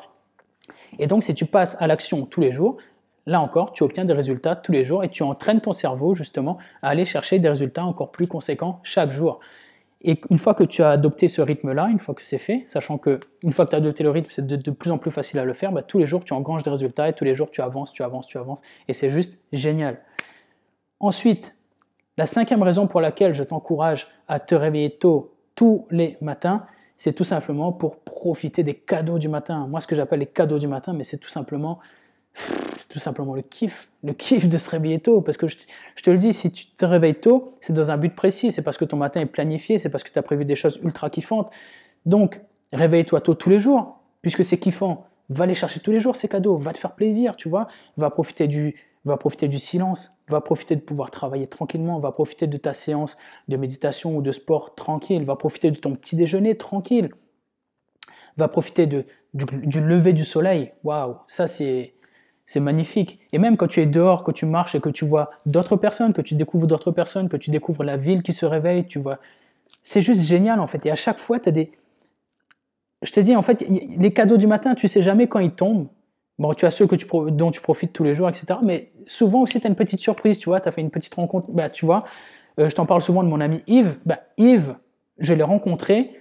Et 0.99 1.07
donc 1.07 1.23
si 1.23 1.35
tu 1.35 1.47
passes 1.47 1.77
à 1.79 1.87
l'action 1.87 2.27
tous 2.27 2.41
les 2.41 2.51
jours, 2.51 2.77
là 3.27 3.41
encore, 3.41 3.73
tu 3.73 3.85
obtiens 3.85 4.05
des 4.05 4.15
résultats 4.15 4.57
tous 4.57 4.73
les 4.73 4.83
jours 4.83 5.05
et 5.05 5.09
tu 5.09 5.23
entraînes 5.23 5.61
ton 5.61 5.73
cerveau 5.73 6.15
justement 6.15 6.59
à 6.83 6.89
aller 6.89 7.05
chercher 7.05 7.39
des 7.39 7.49
résultats 7.49 7.85
encore 7.85 8.11
plus 8.11 8.27
conséquents 8.27 8.81
chaque 8.83 9.13
jour. 9.13 9.39
Et 10.03 10.21
une 10.31 10.39
fois 10.39 10.55
que 10.55 10.65
tu 10.65 10.83
as 10.83 10.91
adopté 10.91 11.27
ce 11.27 11.41
rythme-là, 11.41 11.89
une 11.91 11.99
fois 11.99 12.15
que 12.15 12.25
c'est 12.25 12.39
fait, 12.39 12.63
sachant 12.65 12.99
que 12.99 13.19
une 13.43 13.53
fois 13.53 13.65
que 13.65 13.71
tu 13.71 13.77
as 13.77 13.79
adopté 13.79 14.05
le 14.05 14.11
rythme, 14.11 14.29
c'est 14.31 14.47
de, 14.47 14.71
plus 14.71 14.91
en 14.91 14.99
plus 14.99 15.11
facile 15.11 15.39
à 15.39 15.45
le 15.45 15.53
faire, 15.53 15.73
bah, 15.73 15.83
tous 15.83 15.99
les 15.99 16.07
jours 16.07 16.25
tu 16.25 16.33
engranges 16.33 16.63
des 16.63 16.71
résultats 16.71 17.09
et 17.09 17.13
tous 17.13 17.25
les 17.25 17.35
jours 17.35 17.51
tu 17.51 17.63
avances, 17.63 17.93
tu 17.93 18.03
avances, 18.03 18.27
tu 18.27 18.39
avances. 18.39 18.63
Et 18.89 18.93
c'est 18.93 19.11
juste 19.11 19.39
génial. 19.53 20.01
Ensuite, 21.01 21.57
la 22.17 22.27
cinquième 22.27 22.63
raison 22.63 22.87
pour 22.87 23.01
laquelle 23.01 23.35
je 23.35 23.43
t'encourage 23.43 24.09
à 24.29 24.39
te 24.39 24.55
réveiller 24.55 24.91
tôt 24.91 25.35
tous 25.55 25.87
les 25.91 26.17
matins, 26.21 26.67
c'est 26.97 27.13
tout 27.13 27.25
simplement 27.25 27.73
pour 27.73 28.01
profiter 28.01 28.63
des 28.63 28.75
cadeaux 28.75 29.19
du 29.19 29.29
matin. 29.29 29.67
Moi, 29.67 29.81
ce 29.81 29.87
que 29.87 29.95
j'appelle 29.95 30.21
les 30.21 30.27
cadeaux 30.27 30.59
du 30.59 30.69
matin, 30.69 30.93
mais 30.93 31.05
c'est 31.05 31.19
tout 31.19 31.29
simplement 31.29 31.79
tout 32.97 33.01
simplement 33.01 33.35
le 33.35 33.43
kiff, 33.43 33.91
le 34.03 34.15
kiff 34.15 34.49
de 34.49 34.57
se 34.57 34.71
réveiller 34.71 35.01
tôt. 35.01 35.21
Parce 35.21 35.37
que 35.37 35.47
je, 35.47 35.57
te 36.03 36.11
le 36.11 36.17
dis, 36.17 36.33
si 36.33 36.51
tu 36.51 36.65
te 36.65 36.87
réveilles 36.87 37.21
tôt, 37.21 37.51
c'est 37.61 37.75
dans 37.75 37.91
un 37.91 37.99
but 37.99 38.15
précis, 38.15 38.51
c'est 38.51 38.63
parce 38.63 38.79
que 38.79 38.87
ton 38.87 38.97
matin 38.97 39.21
est 39.21 39.27
planifié, 39.27 39.79
c'est 39.79 39.91
parce 39.91 40.03
que 40.03 40.11
tu 40.11 40.19
as 40.19 40.23
prévu 40.23 40.47
des 40.47 40.55
choses 40.55 40.81
ultra 40.83 41.11
kiffantes. 41.11 41.51
Donc, 42.07 42.41
réveille-toi 42.73 43.21
tôt 43.21 43.35
tous 43.35 43.51
les 43.51 43.61
jours, 43.61 43.99
puisque 44.23 44.47
c'est 44.47 44.57
kiffant. 44.57 45.05
Va 45.29 45.45
les 45.45 45.53
chercher 45.53 45.81
tous 45.81 45.91
les 45.91 45.99
jours, 45.99 46.17
ces 46.17 46.27
cadeaux, 46.27 46.57
va 46.57 46.73
te 46.73 46.79
faire 46.79 46.95
plaisir, 46.95 47.37
tu 47.37 47.51
vois. 47.51 47.69
Va 47.99 48.09
profiter 48.09 48.49
du, 48.49 48.75
va 49.05 49.19
profiter 49.19 49.47
du 49.47 49.59
silence, 49.59 50.17
va 50.31 50.41
profiter 50.41 50.75
de 50.75 50.81
pouvoir 50.81 51.11
travailler 51.11 51.49
tranquillement, 51.49 51.99
va 51.99 52.13
profiter 52.13 52.47
de 52.47 52.57
ta 52.57 52.73
séance 52.73 53.19
de 53.49 53.59
méditation 53.59 54.17
ou 54.17 54.23
de 54.23 54.33
sport 54.33 54.75
tranquille, 54.75 55.23
va 55.23 55.37
profiter 55.37 55.71
de 55.71 55.77
ton 55.77 55.95
petit 55.95 56.17
déjeuner 56.17 56.57
tranquille, 56.57 57.11
va 58.39 58.49
profiter 58.49 58.87
de, 58.87 59.05
du 59.35 59.83
lever 59.83 60.15
du 60.15 60.25
soleil. 60.25 60.73
Waouh, 60.83 61.17
ça 61.27 61.47
c'est 61.47 61.93
c'est 62.47 62.61
magnifique. 62.61 63.19
Et 63.33 63.39
même 63.39 63.57
quand 63.57 63.67
tu 63.67 63.81
es 63.81 63.87
dehors, 63.87 64.23
que 64.23 64.31
tu 64.31 64.47
marches 64.47 64.77
et 64.77 64.81
que 64.81 64.89
tu 64.89 65.05
vois 65.05 65.31
d'autres 65.45 65.77
personnes, 65.77 66.13
que 66.13 66.23
tu 66.23 66.35
découvres 66.37 66.69
d'autres 66.69 66.93
personnes, 66.93 67.29
que 67.29 67.37
tu 67.37 67.51
découvres 67.51 67.83
la 67.83 67.97
ville 67.97 68.23
qui 68.23 68.33
se 68.33 68.47
réveille, 68.47 68.87
tu 68.87 69.01
vois. 69.01 69.19
C'est 69.83 70.01
juste 70.01 70.23
génial 70.23 70.61
en 70.61 70.67
fait. 70.67 70.87
Et 70.87 70.91
à 70.91 70.95
chaque 70.95 71.19
fois, 71.19 71.41
tu 71.41 71.49
as 71.49 71.53
des. 71.53 71.71
Je 73.03 73.11
te 73.11 73.21
dis, 73.21 73.37
en 73.37 73.43
fait, 73.43 73.65
les 73.69 74.13
cadeaux 74.13 74.39
du 74.39 74.47
matin, 74.47 74.75
tu 74.75 74.89
sais 74.89 75.03
jamais 75.03 75.27
quand 75.27 75.41
ils 75.41 75.51
tombent. 75.51 75.89
Bon, 76.39 76.55
tu 76.55 76.67
as 76.67 76.71
ceux 76.71 76.87
que 76.87 76.97
tu, 76.97 77.07
dont 77.31 77.51
tu 77.51 77.61
profites 77.61 77.93
tous 77.93 78.05
les 78.05 78.15
jours, 78.15 78.29
etc. 78.29 78.59
Mais 78.63 78.91
souvent 79.07 79.43
aussi, 79.43 79.61
tu 79.61 79.67
as 79.67 79.71
une 79.71 79.77
petite 79.77 80.01
surprise, 80.01 80.39
tu 80.39 80.49
vois. 80.49 80.61
Tu 80.61 80.69
as 80.69 80.73
fait 80.73 80.81
une 80.81 80.91
petite 80.91 81.15
rencontre. 81.15 81.51
Bah, 81.51 81.69
tu 81.69 81.85
vois, 81.85 82.05
euh, 82.59 82.69
je 82.69 82.75
t'en 82.75 82.87
parle 82.87 83.03
souvent 83.03 83.23
de 83.23 83.29
mon 83.29 83.41
ami 83.41 83.63
Yves. 83.67 83.99
Bah, 84.07 84.21
Yves, 84.39 84.77
je 85.19 85.35
l'ai 85.35 85.43
rencontré 85.43 86.13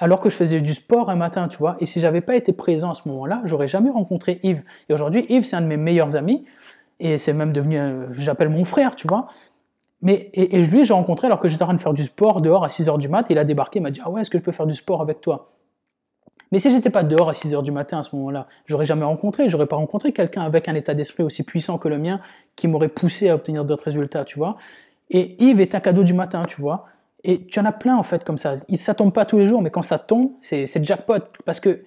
alors 0.00 0.18
que 0.18 0.30
je 0.30 0.34
faisais 0.34 0.60
du 0.60 0.74
sport 0.74 1.10
un 1.10 1.16
matin, 1.16 1.46
tu 1.46 1.58
vois. 1.58 1.76
Et 1.78 1.86
si 1.86 2.00
j'avais 2.00 2.22
pas 2.22 2.34
été 2.34 2.52
présent 2.52 2.90
à 2.90 2.94
ce 2.94 3.08
moment-là, 3.08 3.42
j'aurais 3.44 3.68
jamais 3.68 3.90
rencontré 3.90 4.40
Yves. 4.42 4.64
Et 4.88 4.94
aujourd'hui, 4.94 5.26
Yves, 5.28 5.44
c'est 5.44 5.56
un 5.56 5.60
de 5.60 5.66
mes 5.66 5.76
meilleurs 5.76 6.16
amis. 6.16 6.44
Et 6.98 7.18
c'est 7.18 7.32
même 7.32 7.52
devenu, 7.52 7.78
j'appelle 8.18 8.48
mon 8.48 8.64
frère, 8.64 8.96
tu 8.96 9.06
vois. 9.06 9.28
Mais, 10.02 10.30
et, 10.32 10.56
et 10.56 10.62
lui, 10.62 10.84
j'ai 10.84 10.94
rencontré 10.94 11.26
alors 11.26 11.38
que 11.38 11.48
j'étais 11.48 11.62
en 11.62 11.66
train 11.66 11.74
de 11.74 11.80
faire 11.80 11.92
du 11.92 12.02
sport 12.02 12.40
dehors 12.40 12.64
à 12.64 12.70
6 12.70 12.88
h 12.88 12.98
du 12.98 13.08
mat. 13.08 13.26
il 13.28 13.38
a 13.38 13.44
débarqué, 13.44 13.78
il 13.78 13.82
m'a 13.82 13.90
dit 13.90 14.00
Ah 14.04 14.10
ouais, 14.10 14.22
est-ce 14.22 14.30
que 14.30 14.38
je 14.38 14.42
peux 14.42 14.52
faire 14.52 14.66
du 14.66 14.74
sport 14.74 15.02
avec 15.02 15.20
toi? 15.20 15.52
Mais 16.52 16.58
si 16.58 16.70
j'étais 16.70 16.90
pas 16.90 17.04
dehors 17.04 17.28
à 17.28 17.34
6 17.34 17.54
h 17.54 17.62
du 17.62 17.70
matin 17.70 17.98
à 17.98 18.02
ce 18.02 18.16
moment-là, 18.16 18.46
j'aurais 18.64 18.86
jamais 18.86 19.04
rencontré. 19.04 19.48
J'aurais 19.48 19.66
pas 19.66 19.76
rencontré 19.76 20.12
quelqu'un 20.12 20.42
avec 20.42 20.68
un 20.68 20.74
état 20.74 20.94
d'esprit 20.94 21.22
aussi 21.22 21.42
puissant 21.42 21.78
que 21.78 21.88
le 21.88 21.98
mien 21.98 22.20
qui 22.56 22.66
m'aurait 22.66 22.88
poussé 22.88 23.28
à 23.28 23.34
obtenir 23.34 23.64
d'autres 23.64 23.84
résultats, 23.84 24.24
tu 24.24 24.38
vois. 24.38 24.56
Et 25.10 25.36
Yves 25.44 25.60
est 25.60 25.74
un 25.74 25.80
cadeau 25.80 26.02
du 26.02 26.14
matin, 26.14 26.44
tu 26.46 26.60
vois. 26.60 26.86
Et 27.24 27.46
tu 27.46 27.60
en 27.60 27.64
as 27.64 27.72
plein 27.72 27.96
en 27.96 28.02
fait 28.02 28.24
comme 28.24 28.38
ça. 28.38 28.54
Ça 28.74 28.94
tombe 28.94 29.12
pas 29.12 29.24
tous 29.24 29.38
les 29.38 29.46
jours, 29.46 29.62
mais 29.62 29.70
quand 29.70 29.82
ça 29.82 29.98
tombe, 29.98 30.32
c'est 30.40 30.84
jackpot. 30.84 31.20
Parce 31.44 31.60
que 31.60 31.82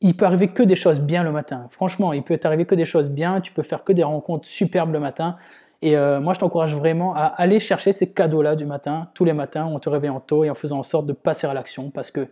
il 0.00 0.16
peut 0.16 0.26
arriver 0.26 0.48
que 0.48 0.62
des 0.62 0.76
choses 0.76 1.00
bien 1.00 1.24
le 1.24 1.32
matin. 1.32 1.66
Franchement, 1.70 2.12
il 2.12 2.22
peut 2.22 2.36
t'arriver 2.36 2.64
que 2.64 2.76
des 2.76 2.84
choses 2.84 3.10
bien. 3.10 3.40
Tu 3.40 3.52
peux 3.52 3.62
faire 3.62 3.82
que 3.82 3.92
des 3.92 4.04
rencontres 4.04 4.46
superbes 4.46 4.92
le 4.92 5.00
matin. 5.00 5.36
Et 5.82 5.96
euh, 5.96 6.20
moi, 6.20 6.34
je 6.34 6.38
t'encourage 6.38 6.74
vraiment 6.74 7.14
à 7.14 7.24
aller 7.24 7.58
chercher 7.58 7.92
ces 7.92 8.12
cadeaux-là 8.12 8.56
du 8.56 8.64
matin, 8.64 9.10
tous 9.14 9.24
les 9.24 9.32
matins, 9.32 9.64
en 9.64 9.78
te 9.78 9.88
réveillant 9.88 10.20
tôt 10.20 10.44
et 10.44 10.50
en 10.50 10.54
faisant 10.54 10.78
en 10.78 10.82
sorte 10.82 11.06
de 11.06 11.12
passer 11.12 11.46
à 11.46 11.54
l'action 11.54 11.90
parce 11.90 12.10
que 12.10 12.28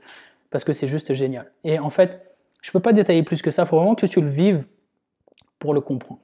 parce 0.50 0.62
que 0.64 0.72
c'est 0.72 0.86
juste 0.86 1.12
génial. 1.12 1.50
Et 1.64 1.78
en 1.78 1.90
fait, 1.90 2.36
je 2.62 2.70
ne 2.70 2.72
peux 2.72 2.80
pas 2.80 2.92
détailler 2.92 3.22
plus 3.22 3.42
que 3.42 3.50
ça. 3.50 3.62
Il 3.62 3.66
faut 3.66 3.76
vraiment 3.76 3.94
que 3.94 4.06
tu 4.06 4.20
le 4.20 4.28
vives 4.28 4.66
pour 5.58 5.74
le 5.74 5.80
comprendre. 5.80 6.20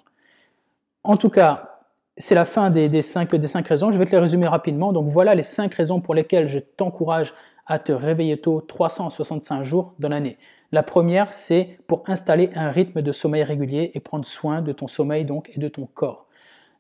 En 1.05 1.17
tout 1.17 1.29
cas, 1.29 1.72
c'est 2.17 2.35
la 2.35 2.45
fin 2.45 2.71
des, 2.71 3.03
cinq, 3.03 3.31
raisons. 3.67 3.91
Je 3.91 3.99
vais 3.99 4.05
te 4.05 4.11
les 4.11 4.19
résumer 4.19 4.47
rapidement. 4.47 4.93
Donc 4.93 5.07
voilà 5.07 5.35
les 5.35 5.43
cinq 5.43 5.75
raisons 5.75 6.01
pour 6.01 6.15
lesquelles 6.15 6.47
je 6.47 6.59
t'encourage 6.59 7.35
à 7.67 7.79
te 7.79 7.93
réveiller 7.93 8.41
tôt 8.41 8.61
365 8.61 9.63
jours 9.63 9.95
dans 9.99 10.09
l'année. 10.09 10.37
La 10.73 10.83
première, 10.83 11.33
c'est 11.33 11.79
pour 11.87 12.03
installer 12.07 12.51
un 12.55 12.71
rythme 12.71 13.03
de 13.03 13.13
sommeil 13.13 13.43
régulier 13.43 13.91
et 13.95 14.01
prendre 14.01 14.27
soin 14.27 14.63
de 14.63 14.73
ton 14.73 14.89
sommeil 14.89 15.25
donc 15.25 15.51
et 15.55 15.61
de 15.61 15.69
ton 15.69 15.87
corps. 15.87 16.27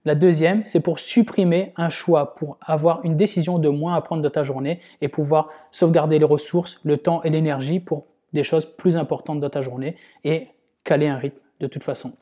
La 0.05 0.15
deuxième, 0.17 0.65
c'est 0.65 0.81
pour 0.81 0.99
supprimer 0.99 1.73
un 1.77 1.89
choix, 1.89 2.35
pour 2.35 2.59
avoir 2.61 3.05
une 3.05 3.17
décision 3.17 3.59
de 3.59 3.69
moins 3.69 3.95
à 3.95 4.01
prendre 4.01 4.23
de 4.23 4.29
ta 4.29 4.43
journée 4.43 4.81
et 5.01 5.09
pouvoir 5.09 5.49
sauvegarder 5.71 6.19
les 6.19 6.25
ressources, 6.25 6.81
le 6.83 6.99
temps 6.99 7.23
et 7.23 7.31
l'énergie 7.31 7.79
pour 7.79 8.07
des 8.33 8.43
choses 8.43 8.67
plus 8.67 8.97
importantes 8.97 9.41
dans 9.41 9.51
ta 9.51 9.61
journée 9.61 9.95
et 10.25 10.49
caler 10.85 11.07
un 11.07 11.19
rythme 11.19 11.39
de 11.61 11.69
toute 11.69 11.85
façon. 11.85 12.12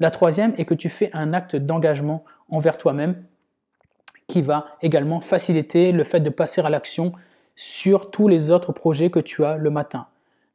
La 0.00 0.10
troisième 0.10 0.54
est 0.58 0.64
que 0.64 0.74
tu 0.74 0.88
fais 0.88 1.10
un 1.12 1.32
acte 1.32 1.56
d'engagement 1.56 2.24
envers 2.48 2.78
toi-même 2.78 3.22
qui 4.28 4.42
va 4.42 4.66
également 4.82 5.20
faciliter 5.20 5.90
le 5.90 6.04
fait 6.04 6.20
de 6.20 6.30
passer 6.30 6.60
à 6.60 6.70
l'action 6.70 7.12
sur 7.56 8.10
tous 8.10 8.28
les 8.28 8.50
autres 8.50 8.72
projets 8.72 9.10
que 9.10 9.18
tu 9.18 9.44
as 9.44 9.56
le 9.56 9.70
matin. 9.70 10.06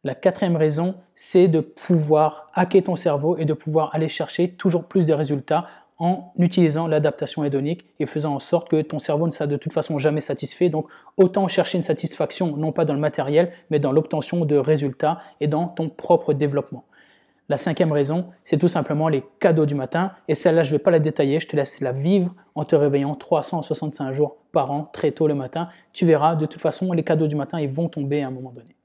La 0.05 0.15
quatrième 0.15 0.55
raison, 0.55 0.95
c'est 1.15 1.47
de 1.47 1.59
pouvoir 1.59 2.49
hacker 2.53 2.83
ton 2.83 2.95
cerveau 2.95 3.37
et 3.37 3.45
de 3.45 3.53
pouvoir 3.53 3.93
aller 3.93 4.07
chercher 4.07 4.49
toujours 4.49 4.85
plus 4.85 5.05
de 5.05 5.13
résultats 5.13 5.65
en 5.97 6.33
utilisant 6.37 6.87
l'adaptation 6.87 7.43
hédonique 7.43 7.85
et 7.99 8.05
faisant 8.05 8.35
en 8.35 8.39
sorte 8.39 8.69
que 8.69 8.81
ton 8.81 8.99
cerveau 8.99 9.27
ne 9.27 9.31
sera 9.31 9.47
de 9.47 9.57
toute 9.57 9.73
façon 9.73 9.99
jamais 9.99 10.21
satisfait. 10.21 10.69
Donc 10.69 10.87
autant 11.17 11.47
chercher 11.47 11.77
une 11.77 11.83
satisfaction 11.83 12.57
non 12.57 12.71
pas 12.71 12.85
dans 12.85 12.93
le 12.93 12.99
matériel, 12.99 13.51
mais 13.69 13.79
dans 13.79 13.91
l'obtention 13.91 14.45
de 14.45 14.55
résultats 14.55 15.19
et 15.39 15.47
dans 15.47 15.67
ton 15.67 15.89
propre 15.89 16.33
développement. 16.33 16.83
La 17.49 17.57
cinquième 17.57 17.91
raison, 17.91 18.27
c'est 18.43 18.57
tout 18.57 18.67
simplement 18.67 19.09
les 19.09 19.23
cadeaux 19.39 19.65
du 19.65 19.75
matin. 19.75 20.11
Et 20.27 20.35
celle-là, 20.35 20.63
je 20.63 20.69
ne 20.69 20.77
vais 20.77 20.83
pas 20.83 20.91
la 20.91 20.99
détailler, 20.99 21.39
je 21.39 21.47
te 21.47 21.55
laisse 21.55 21.81
la 21.81 21.91
vivre 21.91 22.33
en 22.55 22.63
te 22.63 22.75
réveillant 22.75 23.15
365 23.15 24.11
jours 24.13 24.37
par 24.51 24.71
an, 24.71 24.89
très 24.93 25.11
tôt 25.11 25.27
le 25.27 25.35
matin. 25.35 25.67
Tu 25.91 26.05
verras, 26.05 26.35
de 26.35 26.45
toute 26.45 26.61
façon, 26.61 26.93
les 26.93 27.03
cadeaux 27.03 27.27
du 27.27 27.35
matin, 27.35 27.59
ils 27.59 27.69
vont 27.69 27.89
tomber 27.89 28.21
à 28.21 28.27
un 28.27 28.31
moment 28.31 28.51
donné. 28.51 28.75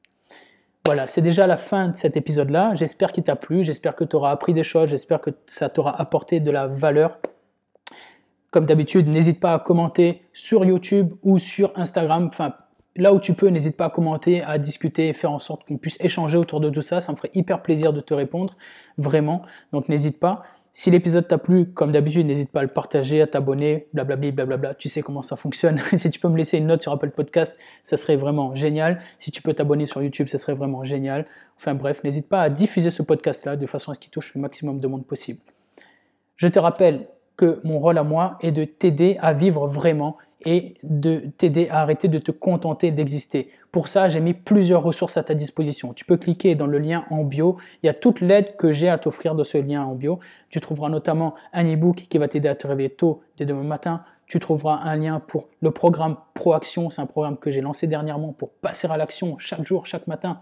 Voilà, 0.85 1.07
c'est 1.07 1.21
déjà 1.21 1.47
la 1.47 1.59
fin 1.59 1.88
de 1.88 1.97
cet 1.97 2.17
épisode-là. 2.17 2.75
J'espère 2.75 3.12
qu'il 3.12 3.23
t'a 3.23 3.37
plu, 3.37 3.62
j'espère 3.62 3.95
que 3.95 4.05
tu 4.05 4.17
auras 4.17 4.31
appris 4.31 4.55
des 4.55 4.62
choses, 4.62 4.88
j'espère 4.88 5.21
que 5.21 5.31
ça 5.47 5.69
t'aura 5.69 6.00
apporté 6.00 6.41
de 6.41 6.50
la 6.50 6.67
valeur. 6.67 7.19
Comme 8.50 8.65
d'habitude, 8.65 9.07
n'hésite 9.07 9.38
pas 9.38 9.53
à 9.53 9.59
commenter 9.59 10.23
sur 10.33 10.65
YouTube 10.65 11.12
ou 11.23 11.38
sur 11.38 11.73
Instagram. 11.77 12.31
Là 12.99 13.14
où 13.14 13.21
tu 13.21 13.33
peux, 13.33 13.49
n'hésite 13.49 13.76
pas 13.76 13.87
à 13.87 13.90
commenter, 13.90 14.43
à 14.43 14.59
discuter 14.59 15.12
faire 15.12 15.33
en 15.33 15.38
sorte 15.38 15.67
qu'on 15.67 15.78
puisse 15.78 15.97
échanger 16.00 16.37
autour 16.37 16.61
de 16.61 16.69
tout 16.69 16.83
ça. 16.83 17.00
Ça 17.00 17.12
me 17.12 17.17
ferait 17.17 17.31
hyper 17.35 17.62
plaisir 17.62 17.93
de 17.93 18.00
te 18.00 18.12
répondre, 18.12 18.55
vraiment. 18.99 19.43
Donc 19.73 19.88
n'hésite 19.88 20.21
pas. 20.21 20.43
Si 20.73 20.90
l'épisode 20.90 21.26
t'a 21.26 21.38
plu, 21.38 21.67
comme 21.73 21.90
d'habitude, 21.93 22.26
n'hésite 22.26 22.50
pas 22.50 22.61
à 22.61 22.62
le 22.62 22.69
partager, 22.69 23.23
à 23.23 23.26
t'abonner, 23.26 23.88
blablabla, 23.95 24.31
blablabla. 24.31 24.75
Tu 24.75 24.88
sais 24.88 25.02
comment 25.02 25.23
ça 25.23 25.35
fonctionne. 25.35 25.78
si 25.97 26.11
tu 26.11 26.21
peux 26.21 26.28
me 26.28 26.37
laisser 26.37 26.59
une 26.59 26.67
note 26.67 26.83
sur 26.83 26.93
Apple 26.93 27.11
Podcast, 27.11 27.57
ça 27.83 27.97
serait 27.97 28.17
vraiment 28.17 28.55
génial. 28.55 29.00
Si 29.19 29.31
tu 29.31 29.43
peux 29.43 29.55
t'abonner 29.55 29.87
sur 29.87 30.02
YouTube, 30.02 30.28
ça 30.28 30.38
serait 30.38 30.55
vraiment 30.55 30.85
génial. 30.85 31.26
Enfin 31.57 31.75
bref, 31.75 32.05
n'hésite 32.05 32.28
pas 32.28 32.43
à 32.43 32.50
diffuser 32.50 32.90
ce 32.90 33.02
podcast-là 33.02 33.57
de 33.57 33.67
façon 33.67 33.90
à 33.90 33.95
ce 33.95 33.99
qu'il 33.99 34.11
touche 34.11 34.35
le 34.35 34.40
maximum 34.40 34.81
de 34.81 34.87
monde 34.87 35.07
possible. 35.07 35.40
Je 36.37 36.47
te 36.47 36.59
rappelle 36.59 37.09
que 37.38 37.61
mon 37.64 37.78
rôle 37.78 37.97
à 37.97 38.02
moi 38.02 38.37
est 38.42 38.50
de 38.50 38.64
t'aider 38.64 39.16
à 39.21 39.33
vivre 39.33 39.66
vraiment 39.66 40.18
et 40.45 40.75
de 40.83 41.23
t'aider 41.38 41.68
à 41.71 41.80
arrêter 41.80 42.09
de 42.09 42.18
te 42.18 42.33
contenter 42.33 42.90
d'exister. 42.90 43.49
Pour 43.73 43.88
ça, 43.88 44.09
j'ai 44.09 44.21
mis 44.21 44.35
plusieurs 44.35 44.83
ressources 44.83 45.16
à 45.16 45.23
ta 45.23 45.35
disposition. 45.35 45.95
Tu 45.95 46.04
peux 46.04 46.16
cliquer 46.16 46.57
dans 46.57 46.66
le 46.66 46.78
lien 46.78 47.04
en 47.11 47.25
bio. 47.25 47.57
Il 47.83 47.87
y 47.87 47.88
a 47.88 47.95
toute 47.95 48.21
l'aide 48.21 48.57
que 48.57 48.73
j'ai 48.73 48.88
à 48.88 48.99
t'offrir 48.99 49.37
de 49.37 49.45
ce 49.45 49.57
lien 49.57 49.85
en 49.85 49.95
bio. 49.95 50.18
Tu 50.50 50.61
trouveras 50.61 50.88
notamment 50.88 51.35
un 51.52 51.64
e-book 51.64 52.07
qui 52.09 52.18
va 52.18 52.26
t'aider 52.26 52.49
à 52.49 52.57
te 52.57 52.66
réveiller 52.66 52.90
tôt 52.90 53.23
dès 53.37 53.47
demain 53.47 53.62
matin. 53.62 54.02
Tu 54.26 54.40
trouveras 54.40 54.80
un 54.83 54.97
lien 54.97 55.21
pour 55.21 55.49
le 55.61 55.71
programme 55.71 56.16
Proaction. 56.35 56.90
C'est 56.90 57.00
un 57.00 57.07
programme 57.07 57.37
que 57.37 57.50
j'ai 57.50 57.61
lancé 57.61 57.87
dernièrement 57.87 58.33
pour 58.33 58.50
passer 58.50 58.88
à 58.88 58.97
l'action 58.97 59.38
chaque 59.38 59.64
jour, 59.64 59.87
chaque 59.87 60.09
matin 60.09 60.40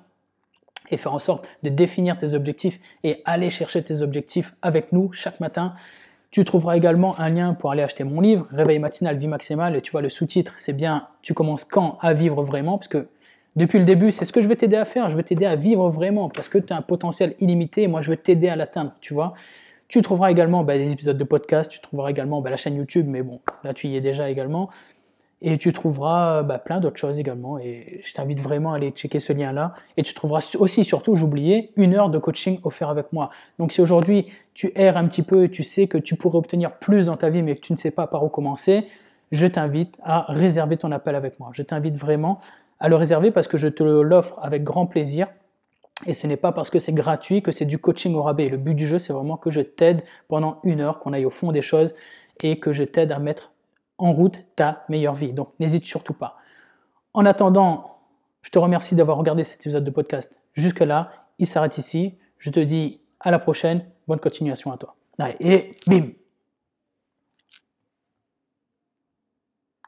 et 0.91 0.97
faire 0.97 1.13
en 1.13 1.19
sorte 1.19 1.47
de 1.63 1.69
définir 1.69 2.17
tes 2.17 2.35
objectifs 2.35 2.79
et 3.03 3.23
aller 3.25 3.51
chercher 3.51 3.83
tes 3.83 4.03
objectifs 4.03 4.55
avec 4.63 4.93
nous 4.93 5.13
chaque 5.13 5.41
matin. 5.41 5.75
Tu 6.37 6.45
trouveras 6.45 6.77
également 6.77 7.19
un 7.19 7.31
lien 7.31 7.55
pour 7.55 7.71
aller 7.71 7.83
acheter 7.83 8.05
mon 8.05 8.21
livre, 8.21 8.47
Réveil 8.51 8.79
matinal, 8.79 9.17
vie 9.17 9.27
maximale. 9.27 9.75
Et 9.75 9.81
tu 9.81 9.91
vois, 9.91 10.03
le 10.03 10.11
sous-titre, 10.11 10.53
c'est 10.59 10.75
bien 10.75 11.09
Tu 11.23 11.33
commences 11.33 11.65
quand 11.65 11.97
à 12.03 12.13
vivre 12.13 12.43
vraiment? 12.43 12.77
Parce 12.77 12.89
que 12.89 13.09
depuis 13.57 13.79
le 13.79 13.87
début, 13.87 14.13
c'est 14.13 14.27
ce 14.27 14.35
que 14.35 14.43
je 14.43 14.47
vais 14.47 14.55
t'aider 14.55 14.77
à 14.77 14.85
faire. 14.85 15.09
Je 15.09 15.17
vais 15.17 15.23
t'aider 15.23 15.47
à 15.47 15.57
vivre 15.57 15.89
vraiment 15.89 16.29
parce 16.29 16.51
que 16.51 16.59
tu 16.59 16.75
as 16.75 16.77
un 16.77 16.83
potentiel 16.83 17.35
illimité 17.41 17.85
et 17.85 17.89
moi, 17.89 18.03
je 18.03 18.11
veux 18.11 18.19
t'aider 18.19 18.51
à 18.51 18.57
l'atteindre, 18.57 18.93
tu 19.01 19.15
vois. 19.15 19.33
Tu 19.89 20.03
trouveras 20.03 20.31
également 20.31 20.63
bah, 20.63 20.77
des 20.77 20.93
épisodes 20.93 21.17
de 21.17 21.25
podcast, 21.25 21.71
tu 21.71 21.81
trouveras 21.81 22.11
également 22.11 22.43
bah, 22.43 22.51
la 22.51 22.59
chaîne 22.59 22.77
YouTube, 22.77 23.07
mais 23.09 23.23
bon, 23.23 23.41
là, 23.65 23.73
tu 23.73 23.87
y 23.89 23.97
es 23.97 24.03
déjà 24.03 24.29
également. 24.29 24.69
Et 25.43 25.59
tu 25.59 25.73
trouveras 25.73 26.43
bah, 26.43 26.59
plein 26.59 26.81
d'autres 26.81 26.97
choses 26.97 27.19
également. 27.19 27.59
Et 27.59 28.01
je 28.03 28.15
t'invite 28.15 28.41
vraiment 28.41 28.73
à 28.73 28.77
aller 28.77 28.91
checker 28.91 29.21
ce 29.21 29.33
lien-là. 29.33 29.75
Et 29.97 30.03
tu 30.03 30.15
trouveras 30.15 30.57
aussi, 30.59 30.85
surtout, 30.85 31.15
j'oubliais, 31.15 31.71
une 31.77 31.95
heure 31.95 32.09
de 32.09 32.19
coaching 32.19 32.59
offert 32.65 32.89
avec 32.89 33.13
moi. 33.13 33.31
Donc 33.59 33.73
si 33.73 33.81
aujourd'hui 33.81 34.27
tu 34.55 34.73
erres 34.75 34.97
un 34.97 35.07
petit 35.07 35.23
peu 35.23 35.45
et 35.45 35.51
tu 35.51 35.63
sais 35.63 35.89
que 35.89 35.99
tu 35.99 36.17
pourrais 36.17 36.39
obtenir 36.39 36.73
plus 36.79 37.07
dans 37.07 37.17
ta 37.17 37.29
vie, 37.29 37.43
mais 37.43 37.55
que 37.55 37.61
tu 37.61 37.73
ne 37.73 37.79
sais 37.79 37.91
pas 37.91 38.07
par 38.07 38.25
où 38.25 38.29
commencer, 38.29 38.87
je 39.33 39.47
t'invite 39.47 39.99
à 40.03 40.25
réserver 40.29 40.79
ton 40.79 40.91
appel 40.93 41.15
avec 41.15 41.39
moi. 41.39 41.51
Je 41.53 41.63
t'invite 41.63 41.97
vraiment 41.97 42.41
à 42.79 42.89
le 42.89 42.97
réserver 42.97 43.31
parce 43.31 43.49
que 43.49 43.59
je 43.59 43.69
te 43.69 43.83
l'offre 43.83 44.39
avec 44.43 44.65
grand 44.65 44.87
plaisir. 44.87 45.29
Et 46.07 46.15
ce 46.15 46.27
n'est 46.27 46.37
pas 46.37 46.53
parce 46.53 46.71
que 46.71 46.79
c'est 46.79 46.93
gratuit 46.93 47.43
que 47.43 47.51
c'est 47.51 47.65
du 47.65 47.79
coaching 47.79 48.15
au 48.15 48.23
rabais. 48.23 48.49
Le 48.49 48.59
but 48.59 48.75
du 48.75 48.87
jeu, 48.87 48.99
c'est 48.99 49.13
vraiment 49.13 49.37
que 49.37 49.51
je 49.51 49.63
t'aide 49.63 50.03
pendant 50.29 50.61
une 50.63 50.81
heure, 50.81 50.99
qu'on 50.99 51.13
aille 51.13 51.25
au 51.25 51.31
fond 51.31 51.53
des 51.53 51.63
choses 51.63 51.95
et 52.43 52.59
que 52.59 52.73
je 52.73 52.85
t'aide 52.85 53.13
à 53.13 53.19
mettre 53.19 53.53
en 53.99 54.13
route 54.13 54.47
ta 54.57 54.85
meilleure 54.89 55.15
vie. 55.15 55.33
Donc 55.33 55.49
n'hésite 55.59 55.85
surtout 55.85 56.15
pas. 56.15 56.37
En 57.15 57.25
attendant, 57.25 57.99
je 58.43 58.51
te 58.51 58.59
remercie 58.59 58.95
d'avoir 58.95 59.17
regardé 59.17 59.45
cet 59.45 59.63
épisode 59.63 59.85
de 59.85 59.91
podcast 59.91 60.41
jusque-là. 60.53 61.11
Il 61.39 61.47
s'arrête 61.47 61.79
ici. 61.79 62.15
Je 62.39 62.51
te 62.51 62.61
dis 62.61 63.01
à 63.21 63.31
la 63.31 63.39
prochaine. 63.39 63.85
Bonne 64.07 64.21
continuation 64.21 64.73
à 64.73 64.77
toi. 64.77 64.97
Allez, 65.19 65.37
et 65.41 65.77
bim 65.87 66.11